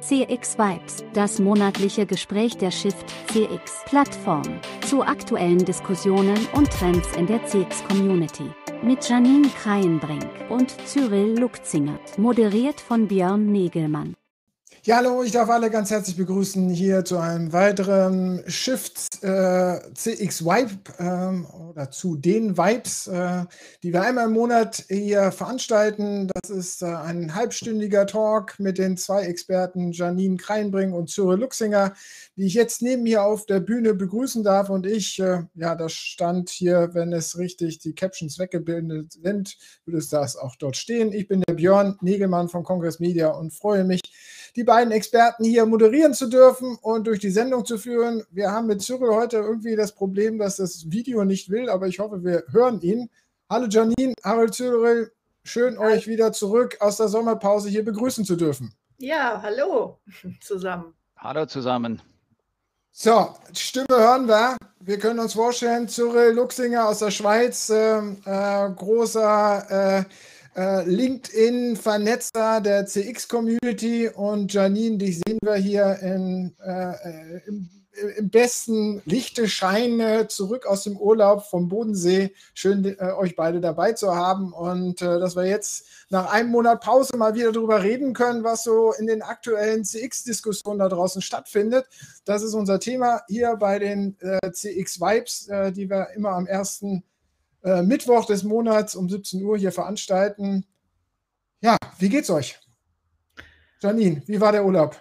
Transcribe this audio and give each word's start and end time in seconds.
CX 0.00 0.56
Vibes, 0.56 1.04
das 1.12 1.40
monatliche 1.40 2.06
Gespräch 2.06 2.56
der 2.56 2.70
Shift 2.70 3.04
CX 3.32 3.82
Plattform 3.86 4.60
zu 4.86 5.02
aktuellen 5.02 5.64
Diskussionen 5.64 6.38
und 6.54 6.70
Trends 6.70 7.16
in 7.16 7.26
der 7.26 7.44
CX 7.44 7.82
Community. 7.84 8.48
Mit 8.82 9.08
Janine 9.08 9.48
Kreienbrink 9.48 10.24
und 10.50 10.70
Cyril 10.86 11.38
Lukzinger, 11.38 11.98
moderiert 12.16 12.80
von 12.80 13.08
Björn 13.08 13.50
Negelmann. 13.50 14.14
Ja, 14.88 14.96
hallo, 14.96 15.22
ich 15.22 15.32
darf 15.32 15.50
alle 15.50 15.68
ganz 15.68 15.90
herzlich 15.90 16.16
begrüßen 16.16 16.70
hier 16.70 17.04
zu 17.04 17.18
einem 17.18 17.52
weiteren 17.52 18.42
Shift 18.46 19.22
äh, 19.22 19.80
CX 19.92 20.46
Vibe 20.46 20.78
äh, 20.96 21.52
oder 21.70 21.90
zu 21.90 22.16
den 22.16 22.56
Vibes, 22.56 23.06
äh, 23.06 23.44
die 23.82 23.92
wir 23.92 24.00
einmal 24.00 24.28
im 24.28 24.32
Monat 24.32 24.86
hier 24.88 25.30
veranstalten. 25.30 26.30
Das 26.32 26.48
ist 26.48 26.80
äh, 26.80 26.86
ein 26.86 27.34
halbstündiger 27.34 28.06
Talk 28.06 28.58
mit 28.58 28.78
den 28.78 28.96
zwei 28.96 29.24
Experten 29.24 29.92
Janine 29.92 30.38
Kreinbring 30.38 30.94
und 30.94 31.10
Cyril 31.10 31.40
Luxinger, 31.40 31.92
die 32.36 32.46
ich 32.46 32.54
jetzt 32.54 32.80
neben 32.80 33.02
mir 33.02 33.24
auf 33.24 33.44
der 33.44 33.60
Bühne 33.60 33.92
begrüßen 33.92 34.42
darf. 34.42 34.70
Und 34.70 34.86
ich, 34.86 35.20
äh, 35.20 35.42
ja, 35.54 35.74
das 35.74 35.92
stand 35.92 36.48
hier, 36.48 36.94
wenn 36.94 37.12
es 37.12 37.36
richtig 37.36 37.78
die 37.80 37.94
Captions 37.94 38.38
weggebildet 38.38 39.18
sind, 39.22 39.58
würde 39.84 39.98
es 39.98 40.08
das 40.08 40.38
auch 40.38 40.56
dort 40.56 40.78
stehen. 40.78 41.12
Ich 41.12 41.28
bin 41.28 41.42
der 41.46 41.56
Björn 41.56 41.98
Negelmann 42.00 42.48
von 42.48 42.64
Congress 42.64 43.00
Media 43.00 43.28
und 43.28 43.52
freue 43.52 43.84
mich, 43.84 44.00
die 44.58 44.64
beiden 44.64 44.92
Experten 44.92 45.44
hier 45.44 45.64
moderieren 45.66 46.14
zu 46.14 46.26
dürfen 46.26 46.76
und 46.82 47.06
durch 47.06 47.20
die 47.20 47.30
Sendung 47.30 47.64
zu 47.64 47.78
führen. 47.78 48.24
Wir 48.32 48.50
haben 48.50 48.66
mit 48.66 48.82
Cyril 48.82 49.14
heute 49.14 49.36
irgendwie 49.36 49.76
das 49.76 49.94
Problem, 49.94 50.36
dass 50.36 50.56
das 50.56 50.90
Video 50.90 51.24
nicht 51.24 51.48
will, 51.48 51.70
aber 51.70 51.86
ich 51.86 52.00
hoffe, 52.00 52.24
wir 52.24 52.42
hören 52.50 52.80
ihn. 52.80 53.08
Hallo 53.48 53.68
Janine, 53.68 54.14
Harold 54.24 54.52
Cyril, 54.52 55.12
schön 55.44 55.78
hallo. 55.78 55.92
euch 55.92 56.08
wieder 56.08 56.32
zurück 56.32 56.76
aus 56.80 56.96
der 56.96 57.06
Sommerpause 57.06 57.68
hier 57.68 57.84
begrüßen 57.84 58.24
zu 58.24 58.34
dürfen. 58.34 58.74
Ja, 58.98 59.40
hallo 59.40 60.00
zusammen. 60.40 60.92
Hallo 61.16 61.46
zusammen. 61.46 62.02
So, 62.90 63.28
Stimme 63.52 63.86
hören 63.90 64.26
wir. 64.26 64.56
Wir 64.80 64.98
können 64.98 65.20
uns 65.20 65.34
vorstellen, 65.34 65.86
Cyril 65.86 66.32
Luxinger 66.32 66.88
aus 66.88 66.98
der 66.98 67.12
Schweiz, 67.12 67.70
äh, 67.70 67.98
äh, 67.98 68.70
großer 68.74 70.00
äh, 70.00 70.04
äh, 70.56 70.84
LinkedIn-Vernetzer 70.84 72.60
der 72.60 72.86
CX-Community 72.86 74.08
und 74.08 74.52
Janine, 74.52 74.98
dich 74.98 75.20
sehen 75.26 75.38
wir 75.42 75.54
hier 75.54 75.98
in, 76.02 76.54
äh, 76.64 77.40
im, 77.46 77.70
im, 78.16 78.30
besten 78.30 79.02
Lichte 79.04 79.48
Scheine 79.48 80.28
zurück 80.28 80.66
aus 80.66 80.84
dem 80.84 80.96
Urlaub 80.96 81.44
vom 81.46 81.68
Bodensee. 81.68 82.32
Schön, 82.54 82.84
äh, 82.84 83.12
euch 83.12 83.36
beide 83.36 83.60
dabei 83.60 83.92
zu 83.92 84.14
haben 84.14 84.52
und 84.52 85.02
äh, 85.02 85.18
dass 85.18 85.36
wir 85.36 85.46
jetzt 85.46 85.86
nach 86.10 86.32
einem 86.32 86.50
Monat 86.50 86.80
Pause 86.80 87.16
mal 87.16 87.34
wieder 87.34 87.52
darüber 87.52 87.82
reden 87.82 88.14
können, 88.14 88.44
was 88.44 88.64
so 88.64 88.92
in 88.92 89.06
den 89.06 89.22
aktuellen 89.22 89.84
CX-Diskussionen 89.84 90.78
da 90.78 90.88
draußen 90.88 91.22
stattfindet. 91.22 91.86
Das 92.24 92.42
ist 92.42 92.54
unser 92.54 92.80
Thema 92.80 93.22
hier 93.28 93.56
bei 93.56 93.78
den 93.78 94.16
äh, 94.20 94.50
CX-Vibes, 94.50 95.48
äh, 95.48 95.72
die 95.72 95.90
wir 95.90 96.10
immer 96.14 96.30
am 96.30 96.46
ersten 96.46 97.04
äh, 97.62 97.82
Mittwoch 97.82 98.24
des 98.26 98.44
Monats 98.44 98.94
um 98.94 99.08
17 99.08 99.42
Uhr 99.44 99.56
hier 99.56 99.72
veranstalten. 99.72 100.66
Ja, 101.60 101.76
wie 101.98 102.08
geht's 102.08 102.30
euch? 102.30 102.58
Janine, 103.80 104.22
wie 104.26 104.40
war 104.40 104.52
der 104.52 104.64
Urlaub? 104.64 105.00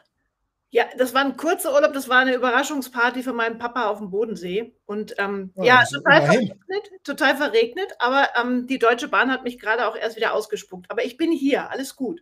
Ja, 0.70 0.86
das 0.98 1.14
war 1.14 1.24
ein 1.24 1.38
kurzer 1.38 1.74
Urlaub, 1.74 1.94
das 1.94 2.10
war 2.10 2.20
eine 2.20 2.36
Überraschungsparty 2.36 3.24
von 3.24 3.36
meinem 3.36 3.58
Papa 3.58 3.88
auf 3.88 4.00
dem 4.00 4.10
Bodensee. 4.10 4.76
Und 4.86 5.16
ähm, 5.18 5.52
oh, 5.56 5.64
ja, 5.64 5.86
total 5.86 6.26
verregnet, 6.26 6.92
total 7.04 7.38
verregnet, 7.38 7.94
aber 8.00 8.30
ähm, 8.40 8.68
die 8.68 8.78
Deutsche 8.78 9.08
Bahn 9.08 9.32
hat 9.32 9.44
mich 9.44 9.60
gerade 9.60 9.88
auch 9.88 9.96
erst 9.96 10.18
wieder 10.18 10.34
ausgespuckt. 10.34 10.92
Aber 10.92 11.06
ich 11.06 11.16
bin 11.16 11.32
hier, 11.32 11.72
alles 11.72 11.96
gut. 11.96 12.22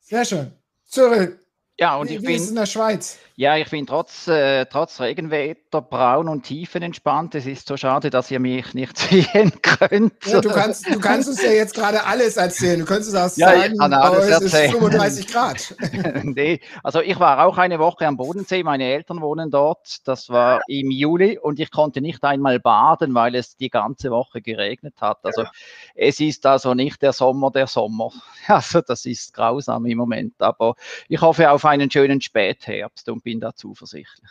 Sehr 0.00 0.24
schön. 0.24 0.52
Cyril, 0.84 1.40
ja, 1.78 1.96
und 1.96 2.08
wie, 2.08 2.14
ich 2.14 2.22
wie 2.22 2.26
bin, 2.26 2.36
ist 2.36 2.42
es 2.42 2.48
in 2.50 2.56
der 2.56 2.66
Schweiz? 2.66 3.18
Ja, 3.36 3.56
ich 3.56 3.70
bin 3.70 3.86
trotz, 3.86 4.26
äh, 4.26 4.66
trotz 4.66 5.00
Regenwetter 5.00 5.80
braun 5.80 6.28
und 6.28 6.42
tiefenentspannt. 6.42 7.36
Es 7.36 7.46
ist 7.46 7.68
so 7.68 7.76
schade, 7.76 8.10
dass 8.10 8.32
ihr 8.32 8.40
mich 8.40 8.74
nicht 8.74 8.98
sehen 8.98 9.52
könnt. 9.62 10.26
Ja, 10.26 10.40
du, 10.40 10.48
kannst, 10.48 10.92
du 10.92 10.98
kannst 10.98 11.28
uns 11.28 11.40
ja 11.40 11.52
jetzt 11.52 11.72
gerade 11.72 12.02
alles 12.04 12.36
erzählen. 12.36 12.80
Du 12.80 12.84
könntest 12.84 13.14
auch 13.14 13.30
ja, 13.36 13.50
sagen, 13.50 13.74
ich 13.74 13.78
kann 13.78 13.92
alles 13.92 14.24
es 14.24 14.30
erzählen. 14.30 14.64
ist 14.64 14.72
35 14.72 15.26
Grad. 15.28 15.74
nee, 16.24 16.60
also 16.82 17.00
ich 17.00 17.20
war 17.20 17.46
auch 17.46 17.58
eine 17.58 17.78
Woche 17.78 18.08
am 18.08 18.16
Bodensee. 18.16 18.64
Meine 18.64 18.82
Eltern 18.82 19.20
wohnen 19.20 19.52
dort. 19.52 20.08
Das 20.08 20.30
war 20.30 20.60
im 20.66 20.90
Juli 20.90 21.38
und 21.38 21.60
ich 21.60 21.70
konnte 21.70 22.00
nicht 22.00 22.24
einmal 22.24 22.58
baden, 22.58 23.14
weil 23.14 23.36
es 23.36 23.56
die 23.56 23.70
ganze 23.70 24.10
Woche 24.10 24.42
geregnet 24.42 24.96
hat. 25.00 25.18
Also 25.22 25.42
ja. 25.42 25.50
es 25.94 26.18
ist 26.18 26.44
also 26.44 26.74
nicht 26.74 27.02
der 27.02 27.12
Sommer 27.12 27.52
der 27.52 27.68
Sommer. 27.68 28.10
Also 28.48 28.80
das 28.80 29.04
ist 29.04 29.34
grausam 29.34 29.84
im 29.84 29.98
Moment. 29.98 30.34
Aber 30.38 30.74
ich 31.08 31.20
hoffe 31.20 31.50
auf 31.50 31.67
einen 31.68 31.90
schönen 31.90 32.20
Spätherbst 32.20 33.08
und 33.08 33.22
bin 33.22 33.40
da 33.40 33.54
zuversichtlich. 33.54 34.30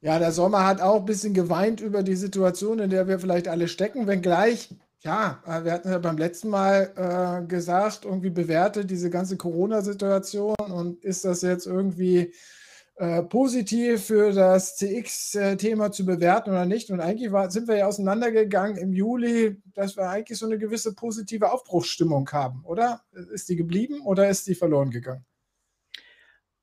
Ja, 0.00 0.18
der 0.18 0.32
Sommer 0.32 0.66
hat 0.66 0.80
auch 0.80 1.00
ein 1.00 1.04
bisschen 1.04 1.32
geweint 1.32 1.80
über 1.80 2.02
die 2.02 2.16
Situation, 2.16 2.80
in 2.80 2.90
der 2.90 3.06
wir 3.06 3.20
vielleicht 3.20 3.46
alle 3.46 3.68
stecken, 3.68 4.08
wenngleich, 4.08 4.68
ja, 5.02 5.42
äh, 5.46 5.64
wir 5.64 5.72
hatten 5.72 5.90
ja 5.90 5.98
beim 5.98 6.18
letzten 6.18 6.48
Mal 6.48 6.92
äh, 6.96 7.46
gesagt, 7.46 8.04
irgendwie 8.04 8.30
bewertet 8.30 8.90
diese 8.90 9.10
ganze 9.10 9.36
Corona-Situation 9.36 10.54
und 10.56 11.04
ist 11.04 11.24
das 11.24 11.42
jetzt 11.42 11.66
irgendwie 11.66 12.32
äh, 12.96 13.22
positiv 13.22 14.04
für 14.06 14.32
das 14.32 14.76
CX-Thema 14.76 15.90
zu 15.90 16.06
bewerten 16.06 16.50
oder 16.50 16.66
nicht. 16.66 16.90
Und 16.90 17.00
eigentlich 17.00 17.32
war, 17.32 17.50
sind 17.50 17.66
wir 17.66 17.78
ja 17.78 17.86
auseinandergegangen 17.86 18.76
im 18.76 18.92
Juli, 18.92 19.60
dass 19.74 19.96
wir 19.96 20.08
eigentlich 20.08 20.38
so 20.38 20.46
eine 20.46 20.58
gewisse 20.58 20.94
positive 20.94 21.50
Aufbruchsstimmung 21.50 22.28
haben, 22.30 22.64
oder? 22.64 23.02
Ist 23.32 23.48
die 23.48 23.56
geblieben 23.56 24.00
oder 24.02 24.28
ist 24.28 24.46
die 24.46 24.54
verloren 24.54 24.90
gegangen? 24.90 25.24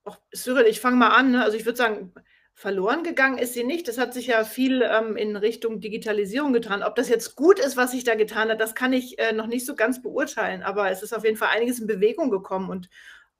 Ach, 0.09 0.19
Cyril, 0.33 0.65
ich 0.65 0.79
fange 0.79 0.97
mal 0.97 1.09
an. 1.09 1.31
Ne? 1.31 1.43
Also 1.43 1.57
ich 1.57 1.65
würde 1.65 1.77
sagen, 1.77 2.13
verloren 2.53 3.03
gegangen 3.03 3.37
ist 3.37 3.53
sie 3.53 3.63
nicht. 3.63 3.87
Das 3.87 3.97
hat 3.97 4.13
sich 4.13 4.27
ja 4.27 4.43
viel 4.43 4.81
ähm, 4.81 5.15
in 5.15 5.35
Richtung 5.35 5.79
Digitalisierung 5.79 6.51
getan. 6.51 6.83
Ob 6.83 6.95
das 6.95 7.09
jetzt 7.09 7.35
gut 7.35 7.59
ist, 7.59 7.77
was 7.77 7.91
sich 7.91 8.03
da 8.03 8.15
getan 8.15 8.49
hat, 8.49 8.59
das 8.59 8.75
kann 8.75 8.91
ich 8.91 9.19
äh, 9.19 9.33
noch 9.33 9.47
nicht 9.47 9.65
so 9.65 9.75
ganz 9.75 10.01
beurteilen. 10.01 10.63
Aber 10.63 10.89
es 10.89 11.03
ist 11.03 11.13
auf 11.13 11.23
jeden 11.23 11.37
Fall 11.37 11.49
einiges 11.49 11.79
in 11.79 11.87
Bewegung 11.87 12.29
gekommen. 12.31 12.69
Und 12.69 12.89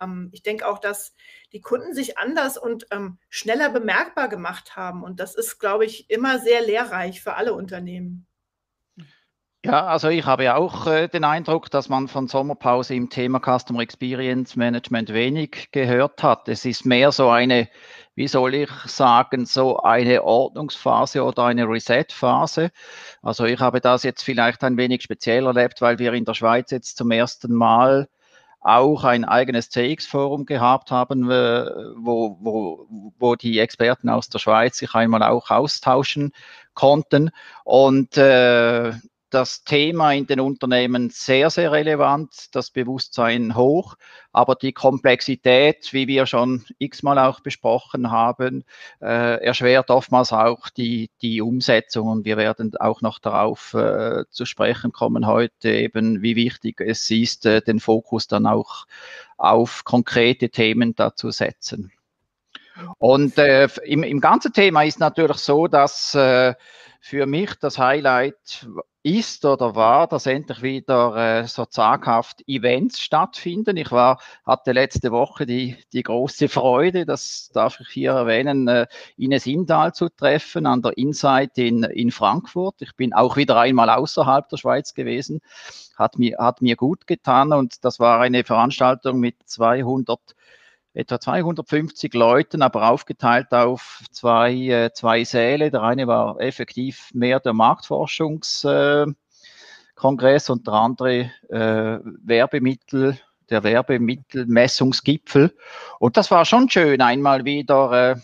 ähm, 0.01 0.29
ich 0.31 0.43
denke 0.43 0.67
auch, 0.67 0.79
dass 0.79 1.15
die 1.53 1.61
Kunden 1.61 1.93
sich 1.93 2.17
anders 2.17 2.57
und 2.57 2.87
ähm, 2.91 3.17
schneller 3.29 3.69
bemerkbar 3.69 4.29
gemacht 4.29 4.75
haben. 4.75 5.03
Und 5.03 5.19
das 5.19 5.35
ist, 5.35 5.59
glaube 5.59 5.85
ich, 5.85 6.09
immer 6.09 6.39
sehr 6.39 6.61
lehrreich 6.61 7.21
für 7.21 7.33
alle 7.33 7.53
Unternehmen. 7.53 8.25
Ja, 9.65 9.87
also 9.87 10.07
ich 10.07 10.25
habe 10.25 10.45
ja 10.45 10.55
auch 10.55 10.87
äh, 10.87 11.09
den 11.09 11.25
Eindruck, 11.25 11.69
dass 11.69 11.89
man 11.89 12.07
von 12.07 12.29
Sommerpause 12.29 12.95
im 12.95 13.09
Thema 13.09 13.39
Customer 13.41 13.81
Experience 13.81 14.55
Management 14.55 15.13
wenig 15.13 15.69
gehört 15.73 16.23
hat. 16.23 16.47
Es 16.47 16.63
ist 16.63 16.85
mehr 16.85 17.11
so 17.11 17.29
eine, 17.29 17.67
wie 18.15 18.29
soll 18.29 18.55
ich 18.55 18.69
sagen, 18.85 19.45
so 19.45 19.77
eine 19.81 20.23
Ordnungsphase 20.23 21.25
oder 21.25 21.43
eine 21.43 21.65
Reset-Phase. 21.67 22.71
Also 23.21 23.43
ich 23.43 23.59
habe 23.59 23.81
das 23.81 24.03
jetzt 24.03 24.23
vielleicht 24.23 24.63
ein 24.63 24.77
wenig 24.77 25.01
speziell 25.03 25.45
erlebt, 25.45 25.81
weil 25.81 25.99
wir 25.99 26.13
in 26.13 26.23
der 26.23 26.35
Schweiz 26.35 26.71
jetzt 26.71 26.95
zum 26.95 27.11
ersten 27.11 27.53
Mal 27.53 28.07
auch 28.61 29.03
ein 29.03 29.25
eigenes 29.25 29.69
CX-Forum 29.71 30.45
gehabt 30.45 30.89
haben, 30.89 31.29
äh, 31.29 31.65
wo, 31.97 32.37
wo, 32.39 32.87
wo 33.19 33.35
die 33.35 33.59
Experten 33.59 34.07
aus 34.07 34.29
der 34.29 34.39
Schweiz 34.39 34.77
sich 34.77 34.95
einmal 34.95 35.23
auch 35.23 35.49
austauschen 35.49 36.31
konnten. 36.73 37.31
Und 37.65 38.15
äh, 38.17 38.93
das 39.29 39.63
Thema 39.63 40.13
in 40.13 40.27
den 40.27 40.39
Unternehmen 40.39 41.09
sehr, 41.09 41.49
sehr 41.49 41.71
relevant, 41.71 42.53
das 42.53 42.71
Bewusstsein 42.71 43.55
hoch, 43.55 43.95
aber 44.31 44.55
die 44.55 44.73
Komplexität, 44.73 45.93
wie 45.93 46.07
wir 46.07 46.25
schon 46.25 46.65
x-mal 46.77 47.19
auch 47.19 47.39
besprochen 47.39 48.11
haben, 48.11 48.63
äh, 49.01 49.43
erschwert 49.43 49.89
oftmals 49.89 50.33
auch 50.33 50.69
die, 50.69 51.09
die 51.21 51.41
Umsetzung 51.41 52.07
und 52.07 52.25
wir 52.25 52.37
werden 52.37 52.75
auch 52.77 53.01
noch 53.01 53.19
darauf 53.19 53.73
äh, 53.73 54.25
zu 54.29 54.45
sprechen 54.45 54.91
kommen 54.91 55.27
heute, 55.27 55.69
eben 55.69 56.21
wie 56.21 56.35
wichtig 56.35 56.81
es 56.81 57.09
ist, 57.11 57.45
äh, 57.45 57.61
den 57.61 57.79
Fokus 57.79 58.27
dann 58.27 58.45
auch 58.45 58.85
auf 59.37 59.83
konkrete 59.83 60.49
Themen 60.49 60.95
dazu 60.95 61.31
setzen. 61.31 61.91
Und 62.97 63.37
äh, 63.37 63.67
im, 63.83 64.03
im 64.03 64.19
ganzen 64.19 64.53
Thema 64.53 64.83
ist 64.83 64.99
natürlich 64.99 65.37
so, 65.37 65.67
dass 65.67 66.15
äh, 66.15 66.53
für 66.99 67.25
mich 67.25 67.55
das 67.55 67.77
Highlight 67.77 68.67
ist 69.01 69.45
oder 69.45 69.75
war, 69.75 70.07
dass 70.07 70.25
endlich 70.25 70.61
wieder 70.61 71.15
äh, 71.15 71.47
so 71.47 71.65
zaghaft 71.65 72.43
Events 72.47 72.99
stattfinden. 72.99 73.77
Ich 73.77 73.91
war, 73.91 74.19
hatte 74.45 74.73
letzte 74.73 75.11
Woche 75.11 75.45
die, 75.45 75.77
die 75.93 76.03
große 76.03 76.49
Freude, 76.49 77.05
das 77.05 77.49
darf 77.53 77.79
ich 77.79 77.87
hier 77.87 78.11
erwähnen, 78.11 78.67
äh, 78.67 78.87
Ines 79.15 79.45
Indal 79.45 79.93
zu 79.93 80.09
treffen 80.09 80.65
an 80.65 80.81
der 80.81 80.97
Insight 80.97 81.57
in, 81.57 81.83
in 81.83 82.11
Frankfurt. 82.11 82.81
Ich 82.81 82.95
bin 82.97 83.13
auch 83.13 83.37
wieder 83.37 83.57
einmal 83.57 83.89
außerhalb 83.89 84.49
der 84.49 84.57
Schweiz 84.57 84.93
gewesen, 84.93 85.39
hat 85.97 86.19
mir, 86.19 86.37
hat 86.37 86.61
mir 86.61 86.75
gut 86.75 87.07
getan 87.07 87.53
und 87.53 87.85
das 87.85 87.99
war 87.99 88.19
eine 88.19 88.43
Veranstaltung 88.43 89.21
mit 89.21 89.35
200 89.45 90.19
etwa 90.93 91.19
250 91.19 92.13
Leuten, 92.13 92.61
aber 92.61 92.89
aufgeteilt 92.89 93.51
auf 93.51 94.01
zwei, 94.11 94.53
äh, 94.53 94.93
zwei 94.93 95.23
Säle. 95.23 95.71
Der 95.71 95.83
eine 95.83 96.07
war 96.07 96.39
effektiv 96.39 97.09
mehr 97.13 97.39
der 97.39 97.53
Marktforschungskongress 97.53 99.15
äh, 100.49 100.51
und 100.51 100.67
der 100.67 100.73
andere 100.73 101.31
äh, 101.49 101.99
Werbemittel, 102.23 103.19
der 103.49 103.63
Werbemittelmessungsgipfel. 103.63 105.55
Und 105.99 106.17
das 106.17 106.31
war 106.31 106.45
schon 106.45 106.69
schön, 106.69 107.01
einmal 107.01 107.45
wieder, 107.45 108.11
äh, 108.11 108.15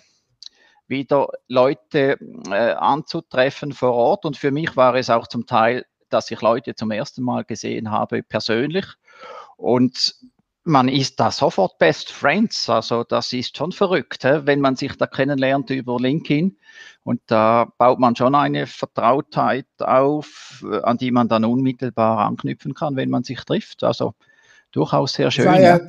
wieder 0.87 1.29
Leute 1.47 2.17
äh, 2.49 2.73
anzutreffen 2.73 3.73
vor 3.73 3.93
Ort. 3.93 4.25
Und 4.25 4.37
für 4.37 4.51
mich 4.51 4.75
war 4.75 4.95
es 4.95 5.09
auch 5.09 5.27
zum 5.27 5.45
Teil, 5.45 5.85
dass 6.09 6.31
ich 6.31 6.41
Leute 6.41 6.75
zum 6.75 6.91
ersten 6.91 7.23
Mal 7.23 7.43
gesehen 7.43 7.91
habe, 7.91 8.23
persönlich. 8.23 8.85
Und 9.57 10.15
man 10.65 10.89
ist 10.89 11.19
da 11.19 11.31
sofort 11.31 11.77
Best 11.77 12.11
Friends. 12.11 12.69
Also 12.69 13.03
das 13.03 13.31
ist 13.33 13.55
schon 13.55 13.71
verrückt, 13.71 14.23
wenn 14.23 14.59
man 14.59 14.75
sich 14.75 14.97
da 14.97 15.05
kennenlernt 15.07 15.69
über 15.69 15.97
LinkedIn. 15.99 16.57
Und 17.03 17.21
da 17.27 17.71
baut 17.77 17.99
man 17.99 18.15
schon 18.15 18.33
eine 18.33 18.65
Vertrautheit 18.65 19.67
auf, 19.79 20.65
äh, 20.69 20.81
an 20.81 20.97
die 20.97 21.11
man 21.11 21.29
dann 21.29 21.45
unmittelbar 21.45 22.25
anknüpfen 22.25 22.73
kann, 22.73 22.95
wenn 22.95 23.11
man 23.11 23.23
sich 23.23 23.39
trifft. 23.41 23.83
Also 23.83 24.15
durchaus 24.71 25.13
sehr 25.13 25.29
schön. 25.29 25.45
War 25.45 25.59
ja, 25.59 25.79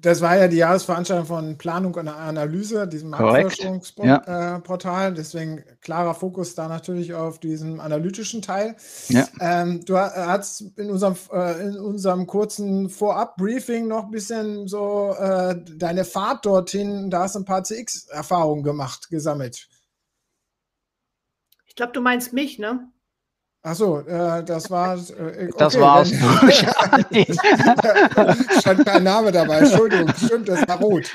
das 0.00 0.20
war 0.20 0.36
ja 0.36 0.48
die 0.48 0.56
Jahresveranstaltung 0.56 1.26
von 1.26 1.58
Planung 1.58 1.94
und 1.94 2.08
Analyse, 2.08 2.88
diesem 2.88 3.10
Marktforschungsportal. 3.10 5.12
Äh, 5.12 5.14
Deswegen 5.14 5.64
klarer 5.80 6.14
Fokus 6.14 6.54
da 6.54 6.68
natürlich 6.68 7.14
auf 7.14 7.38
diesem 7.38 7.80
analytischen 7.80 8.42
Teil. 8.42 8.76
Ja. 9.08 9.26
Ähm, 9.40 9.84
du 9.84 9.98
hast 9.98 10.62
in 10.76 10.90
unserem, 10.90 11.16
äh, 11.32 11.62
in 11.62 11.78
unserem 11.78 12.26
kurzen 12.26 12.88
Vorab-Briefing 12.88 13.88
noch 13.88 14.04
ein 14.04 14.10
bisschen 14.10 14.68
so 14.68 15.14
äh, 15.18 15.56
deine 15.76 16.04
Fahrt 16.04 16.46
dorthin, 16.46 17.10
da 17.10 17.22
hast 17.22 17.34
du 17.34 17.40
ein 17.40 17.44
paar 17.44 17.64
CX-Erfahrungen 17.64 18.62
gemacht, 18.62 19.08
gesammelt. 19.10 19.68
Ich 21.66 21.74
glaube, 21.74 21.92
du 21.92 22.00
meinst 22.00 22.32
mich, 22.32 22.58
ne? 22.58 22.90
Achso, 23.62 24.00
äh, 24.00 24.42
das 24.42 24.70
war. 24.70 24.96
Äh, 24.96 25.00
okay, 25.00 25.50
das 25.58 25.78
war's. 25.78 26.10
Stand 28.60 28.86
kein 28.86 29.02
Name 29.02 29.30
dabei. 29.30 29.58
Entschuldigung, 29.58 30.08
stimmt, 30.16 30.48
das 30.48 30.66
war 30.66 30.80
rot. 30.80 31.12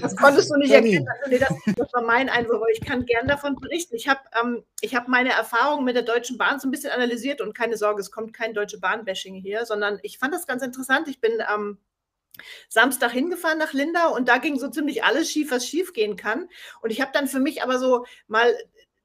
Das 0.00 0.14
konntest 0.14 0.50
du 0.50 0.56
nicht 0.56 0.70
erkennen. 0.70 1.04
Also, 1.08 1.30
nee, 1.30 1.38
das, 1.38 1.52
das, 1.76 1.92
war 1.92 2.02
mein 2.02 2.28
Einwurf, 2.28 2.62
ich 2.72 2.80
kann 2.80 3.06
gern 3.06 3.26
davon 3.26 3.56
berichten. 3.56 3.96
Ich 3.96 4.06
habe 4.06 4.20
ähm, 4.40 4.62
hab 4.94 5.08
meine 5.08 5.30
Erfahrungen 5.30 5.84
mit 5.84 5.96
der 5.96 6.04
Deutschen 6.04 6.38
Bahn 6.38 6.60
so 6.60 6.68
ein 6.68 6.70
bisschen 6.70 6.92
analysiert 6.92 7.40
und 7.40 7.56
keine 7.56 7.76
Sorge, 7.76 8.00
es 8.00 8.12
kommt 8.12 8.34
kein 8.34 8.54
Deutsche 8.54 8.78
Bahn-Bashing 8.78 9.34
hier, 9.34 9.66
sondern 9.66 9.98
ich 10.04 10.18
fand 10.18 10.32
das 10.32 10.46
ganz 10.46 10.62
interessant. 10.62 11.08
Ich 11.08 11.20
bin 11.20 11.40
am 11.40 11.60
ähm, 11.60 11.78
Samstag 12.68 13.10
hingefahren 13.10 13.58
nach 13.58 13.72
Linda 13.72 14.06
und 14.06 14.28
da 14.28 14.38
ging 14.38 14.58
so 14.58 14.68
ziemlich 14.68 15.02
alles 15.02 15.30
schief, 15.30 15.50
was 15.50 15.66
schief 15.66 15.92
gehen 15.92 16.14
kann. 16.14 16.48
Und 16.82 16.90
ich 16.90 17.00
habe 17.00 17.10
dann 17.12 17.26
für 17.26 17.40
mich 17.40 17.64
aber 17.64 17.80
so 17.80 18.06
mal 18.28 18.54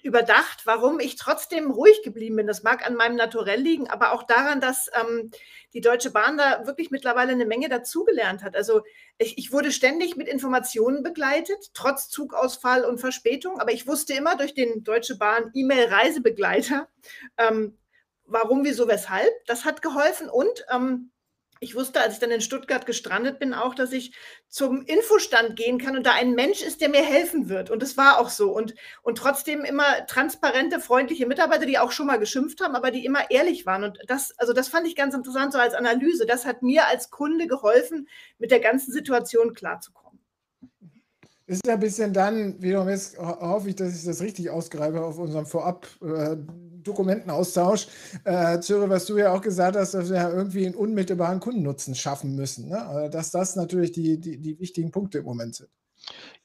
überdacht, 0.06 0.66
warum 0.66 1.00
ich 1.00 1.16
trotzdem 1.16 1.72
ruhig 1.72 2.04
geblieben 2.04 2.36
bin. 2.36 2.48
Das 2.48 2.62
mag 2.62 2.86
an 2.86 2.96
meinem 2.96 3.16
Naturell 3.16 3.60
liegen, 3.60 3.90
aber 3.90 4.14
auch 4.14 4.24
daran, 4.24 4.62
dass 4.62 4.90
ähm, 4.94 5.32
die 5.74 5.82
Deutsche 5.82 6.12
Bahn 6.12 6.38
da 6.38 6.68
wirklich 6.68 6.92
mittlerweile 6.92 7.32
eine 7.32 7.46
Menge 7.46 7.70
dazugelernt 7.70 8.44
hat. 8.44 8.56
Also 8.56 8.84
ich, 9.18 9.40
ich, 9.40 9.52
wurde 9.52 9.72
ständig 9.72 10.16
mit 10.16 10.28
Informationen 10.28 11.02
begleitet, 11.02 11.72
trotz 11.74 12.08
Zugausfall 12.10 12.86
und 12.86 13.00
Verspätung, 13.00 13.60
aber 13.60 13.74
ich 13.74 13.88
wusste 13.88 14.14
immer 14.14 14.38
durch 14.38 14.54
den 14.54 14.84
Deutsche 14.84 15.18
Bahn 15.18 15.50
E-Mail-Reisebegleiter, 15.54 16.88
ähm, 17.38 17.76
warum, 18.26 18.64
wieso, 18.64 18.88
weshalb. 18.88 19.34
Das 19.48 19.66
hat 19.66 19.82
geholfen 19.82 20.30
und 20.30 20.66
ähm, 20.72 21.12
ich 21.60 21.76
wusste, 21.76 22.02
als 22.02 22.16
ich 22.16 22.20
dann 22.20 22.32
in 22.32 22.42
Stuttgart 22.42 22.86
gestrandet 22.86 23.40
bin, 23.40 23.54
auch, 23.54 23.76
dass 23.76 23.92
ich 23.92 24.14
zum 24.50 24.84
Infostand 24.86 25.56
gehen 25.56 25.80
kann 25.80 25.96
und 25.96 26.06
da 26.06 26.14
ein 26.14 26.34
Mensch 26.34 26.62
ist, 26.62 26.82
der 26.82 26.90
mir 26.90 27.04
helfen 27.04 27.50
wird. 27.50 27.70
Und 27.70 27.82
es 27.82 27.98
war 27.98 28.20
auch 28.20 28.30
so. 28.30 28.52
Und, 28.52 28.76
und 29.04 29.18
trotzdem 29.18 29.64
immer 29.64 30.06
transparente, 30.06 30.80
freundliche 30.80 31.26
Mitarbeiter, 31.26 31.66
die 31.66 31.80
auch 31.80 31.92
schon 31.92 32.08
mal 32.08 32.20
geschimpft 32.20 32.62
haben, 32.62 32.76
aber 32.76 32.92
die 32.92 33.06
immer 33.06 33.32
ehrlich 33.32 33.66
waren. 33.66 33.84
Und 33.84 34.00
das, 34.08 34.38
also 34.38 34.54
das 34.54 34.68
fand 34.68 34.88
ich 34.88 34.96
ganz 34.96 35.16
interessant, 35.16 35.54
so 35.54 35.60
als 35.60 35.74
Analyse. 35.74 36.26
Das 36.26 36.46
hat 36.46 36.62
mir 36.62 36.88
als 36.88 37.10
Kunde 37.10 37.48
geholfen, 37.48 38.08
mit 38.38 38.52
der 38.52 38.60
ganzen 38.60 38.92
Situation 38.92 39.54
klarzukommen. 39.54 40.05
Ist 41.48 41.68
ja 41.68 41.74
ein 41.74 41.80
bisschen 41.80 42.12
dann, 42.12 42.60
wiederum 42.62 42.90
jetzt 42.90 43.20
hoffe 43.20 43.70
ich, 43.70 43.76
dass 43.76 43.96
ich 43.96 44.04
das 44.04 44.22
richtig 44.22 44.50
ausgreife 44.50 45.04
auf 45.04 45.20
unserem 45.20 45.46
Vorab. 45.46 45.88
Äh, 46.02 46.38
Dokumentenaustausch. 46.86 47.88
Äh, 48.24 48.60
Zöre, 48.60 48.90
was 48.90 49.06
du 49.06 49.18
ja 49.18 49.34
auch 49.34 49.42
gesagt 49.42 49.76
hast, 49.76 49.94
dass 49.94 50.10
wir 50.10 50.18
ja 50.18 50.30
irgendwie 50.30 50.66
einen 50.66 50.76
unmittelbaren 50.76 51.40
Kundennutzen 51.40 51.96
schaffen 51.96 52.36
müssen. 52.36 52.70
Ne? 52.70 52.86
Also 52.88 53.10
dass 53.10 53.32
das 53.32 53.56
natürlich 53.56 53.92
die, 53.92 54.20
die, 54.20 54.38
die 54.38 54.60
wichtigen 54.60 54.92
Punkte 54.92 55.20
im 55.20 55.26
Moment 55.26 55.56
sind. 55.56 55.70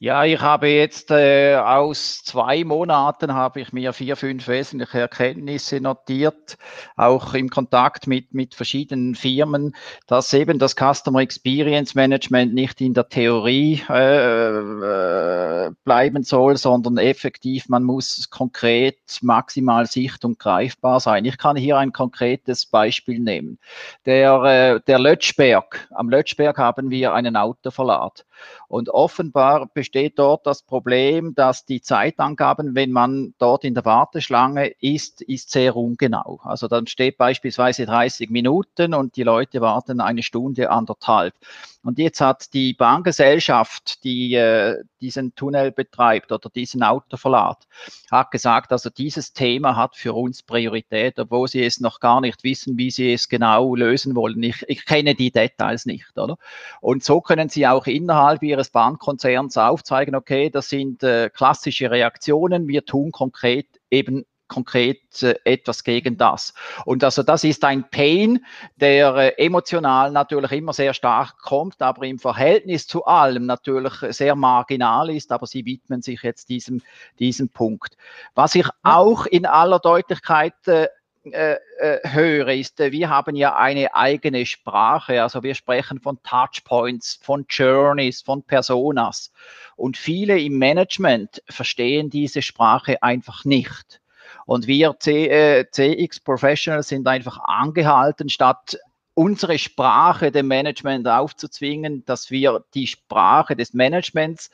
Ja, 0.03 0.25
ich 0.25 0.41
habe 0.41 0.69
jetzt 0.69 1.11
äh, 1.11 1.57
aus 1.57 2.23
zwei 2.25 2.65
Monaten 2.65 3.35
habe 3.35 3.61
ich 3.61 3.75
mir 3.75 3.93
vier, 3.93 4.17
fünf 4.17 4.49
wesentliche 4.49 4.99
Erkenntnisse 4.99 5.79
notiert, 5.79 6.57
auch 6.97 7.35
im 7.35 7.51
Kontakt 7.51 8.07
mit, 8.07 8.33
mit 8.33 8.55
verschiedenen 8.55 9.15
Firmen, 9.15 9.77
dass 10.07 10.33
eben 10.33 10.59
das 10.59 10.75
Customer 10.75 11.21
Experience 11.21 11.95
Management 11.95 12.55
nicht 12.55 12.81
in 12.81 12.95
der 12.95 13.11
Theorie 13.11 13.83
äh, 13.91 15.67
äh, 15.67 15.71
bleiben 15.85 16.23
soll, 16.23 16.57
sondern 16.57 16.97
effektiv, 16.97 17.69
man 17.69 17.85
muss 17.85 18.31
konkret 18.31 18.97
maximal 19.21 19.85
sicht- 19.85 20.25
und 20.25 20.39
greifbar 20.39 21.01
sein. 21.01 21.27
Ich 21.27 21.37
kann 21.37 21.57
hier 21.57 21.77
ein 21.77 21.93
konkretes 21.93 22.65
Beispiel 22.65 23.21
nehmen. 23.21 23.59
Der, 24.07 24.43
äh, 24.45 24.81
der 24.81 24.99
Lötschberg, 24.99 25.89
am 25.91 26.09
Lötschberg 26.09 26.57
haben 26.57 26.89
wir 26.89 27.13
einen 27.13 27.37
Autoverlad. 27.37 28.25
Und 28.69 28.89
offenbar 28.89 29.67
besteht 29.67 29.90
dort 29.91 30.47
das 30.47 30.63
Problem, 30.63 31.35
dass 31.35 31.65
die 31.65 31.81
Zeitangaben, 31.83 32.75
wenn 32.75 32.93
man 32.93 33.35
dort 33.39 33.65
in 33.65 33.75
der 33.75 33.85
Warteschlange 33.85 34.69
ist, 34.81 35.23
ist 35.23 35.51
sehr 35.51 35.77
ungenau. 35.77 36.41
Also 36.45 36.69
dann 36.69 36.87
steht 36.87 37.19
beispielsweise 37.19 37.87
30 37.87 38.31
Minuten 38.31 38.95
und 38.95 39.17
die 39.17 39.23
Leute 39.23 39.61
warten 39.61 40.01
eine 40.01 40.23
Stunde, 40.23 40.71
anderthalb. 40.71 41.35
Und 41.83 41.99
jetzt 41.99 42.21
hat 42.21 42.53
die 42.53 42.75
Bahngesellschaft, 42.75 44.05
die 44.05 44.35
äh, 44.35 44.83
diesen 45.01 45.35
Tunnel 45.35 45.73
betreibt 45.73 46.31
oder 46.31 46.51
diesen 46.51 46.83
Autoverlad, 46.83 47.67
hat 48.11 48.31
gesagt, 48.31 48.73
also 48.73 48.91
dieses 48.91 49.33
Thema 49.33 49.77
hat 49.77 49.97
für 49.97 50.13
uns 50.13 50.43
Priorität, 50.43 51.19
obwohl 51.19 51.49
sie 51.49 51.65
es 51.65 51.81
noch 51.81 52.01
gar 52.01 52.21
nicht 52.21 52.45
wissen, 52.45 52.77
wie 52.77 52.91
sie 52.91 53.15
es 53.15 53.31
genau 53.31 53.75
lösen 53.75 54.15
wollen. 54.15 54.43
Ich, 54.43 54.63
ich 54.69 54.85
kenne 54.85 55.15
die 55.15 55.31
Details 55.31 55.87
nicht, 55.87 56.19
oder? 56.19 56.37
Und 56.83 57.03
so 57.03 57.23
können 57.23 57.49
sie 57.49 57.67
auch 57.67 57.87
innerhalb 57.87 58.43
ihres 58.43 58.69
Bahnkonzerns 58.69 59.57
aufzeigen, 59.81 60.15
okay, 60.15 60.51
das 60.51 60.69
sind 60.69 61.03
äh, 61.03 61.31
klassische 61.31 61.91
Reaktionen, 61.91 62.69
wir 62.69 62.85
tun 62.85 63.11
konkret 63.13 63.67
eben 63.91 64.25
konkret 64.49 65.23
äh, 65.23 65.37
etwas 65.45 65.85
gegen 65.85 66.19
das. 66.19 66.53
Und 66.85 67.05
also 67.05 67.23
das 67.23 67.45
ist 67.45 67.65
ein 67.65 67.89
Pain, 67.89 68.45
der 68.77 69.15
äh, 69.15 69.29
emotional 69.47 70.11
natürlich 70.11 70.51
immer 70.53 70.73
sehr 70.73 70.93
stark 70.93 71.39
kommt, 71.39 71.81
aber 71.81 72.05
im 72.05 72.19
Verhältnis 72.19 72.87
zu 72.89 73.05
allem 73.05 73.47
natürlich 73.47 73.93
sehr 74.11 74.35
marginal 74.35 75.09
ist, 75.09 75.31
aber 75.31 75.47
sie 75.47 75.65
widmen 75.65 76.03
sich 76.03 76.23
jetzt 76.23 76.49
diesem, 76.49 76.83
diesem 77.21 77.49
Punkt. 77.49 77.97
Was 78.35 78.57
ich 78.57 78.67
auch 78.83 79.25
in 79.25 79.47
aller 79.47 79.79
Deutlichkeit 79.79 80.67
äh, 80.67 80.89
äh, 81.25 81.57
äh, 81.79 82.09
höre, 82.09 82.49
ist, 82.55 82.81
äh, 82.81 82.93
wir 82.93 83.11
haben 83.11 83.37
ja 83.37 83.55
eine 83.55 83.95
eigene 83.95 84.47
Sprache. 84.47 85.23
Also 85.23 85.43
wir 85.43 85.55
sprechen 85.55 86.01
von 86.01 86.19
Touchpoints, 86.23 87.21
von 87.23 87.45
Journeys, 87.47 88.23
von 88.23 88.43
Personas. 88.43 89.31
Und 89.77 89.99
viele 89.99 90.41
im 90.41 90.57
Management 90.57 91.43
verstehen 91.47 92.09
diese 92.09 92.41
Sprache 92.41 93.03
einfach 93.03 93.45
nicht. 93.45 94.01
Und 94.47 94.67
wir 94.67 94.97
CX 94.99 96.21
Professionals 96.21 96.89
sind 96.89 97.07
einfach 97.07 97.39
angehalten, 97.45 98.31
statt 98.31 98.79
unsere 99.13 99.59
Sprache 99.59 100.33
dem 100.33 100.49
Management 100.49 101.07
aufzuzwingen, 101.07 102.03
dass 102.07 102.31
wir 102.31 102.65
die 102.73 102.87
Sprache 102.87 103.57
des 103.57 103.75
Managements 103.75 104.51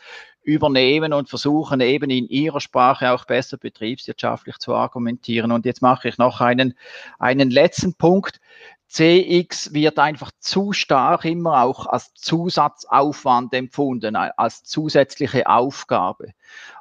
übernehmen 0.47 1.13
und 1.13 1.29
versuchen 1.29 1.81
eben 1.81 2.09
in 2.09 2.29
ihrer 2.29 2.61
Sprache 2.61 3.13
auch 3.13 3.25
besser 3.25 3.59
betriebswirtschaftlich 3.59 4.59
zu 4.59 4.75
argumentieren. 4.75 5.53
Und 5.53 5.67
jetzt 5.67 5.83
mache 5.83 6.09
ich 6.09 6.19
noch 6.19 6.41
einen, 6.41 6.75
einen 7.19 7.51
letzten 7.51 7.95
Punkt. 7.95 8.41
CX 8.89 9.75
wird 9.75 9.99
einfach 9.99 10.31
zu 10.39 10.73
stark 10.73 11.25
immer 11.25 11.65
auch 11.65 11.87
als 11.87 12.15
Zusatzaufwand 12.15 13.53
empfunden, 13.53 14.15
als 14.15 14.63
zusätzliche 14.63 15.49
Aufgabe. 15.49 16.33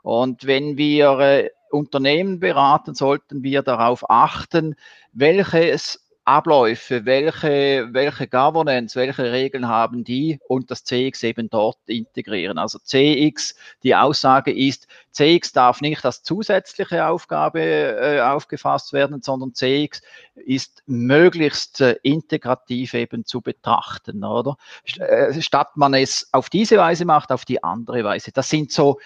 Und 0.03 0.45
wenn 0.45 0.77
wir 0.77 1.19
äh, 1.19 1.50
Unternehmen 1.72 2.39
beraten, 2.39 2.93
sollten 2.93 3.43
wir 3.43 3.63
darauf 3.63 4.10
achten, 4.10 4.75
welches 5.12 6.04
Abläufe, 6.25 7.05
welche, 7.05 7.88
welche 7.91 8.27
Governance, 8.27 8.96
welche 8.96 9.32
Regeln 9.32 9.67
haben 9.67 10.03
die 10.03 10.39
und 10.48 10.72
das 10.72 10.84
CX 10.84 11.22
eben 11.22 11.51
dort 11.51 11.77
integrieren. 11.86 12.58
Also 12.58 12.79
CX, 12.79 13.55
die 13.84 13.96
Aussage 13.96 14.51
ist, 14.51 14.88
CX 15.12 15.53
darf 15.53 15.82
nicht 15.82 16.03
als 16.03 16.24
zusätzliche 16.24 17.05
Aufgabe 17.08 17.62
äh, 17.62 18.22
aufgefasst 18.22 18.91
werden, 18.91 19.22
sondern 19.22 19.53
CX 19.53 20.01
ist 20.34 20.82
möglichst 20.88 21.82
äh, 21.82 21.98
integrativ 22.01 22.96
eben 22.96 23.24
zu 23.24 23.41
betrachten, 23.41 24.24
oder? 24.24 24.58
Äh, 24.98 25.39
statt 25.41 25.77
man 25.77 25.94
es 25.94 26.27
auf 26.32 26.50
diese 26.50 26.77
Weise 26.77 27.05
macht, 27.05 27.32
auf 27.32 27.46
die 27.46 27.63
andere 27.63 28.03
Weise. 28.03 28.32
Das 28.32 28.50
sind 28.50 28.72
so, 28.72 29.00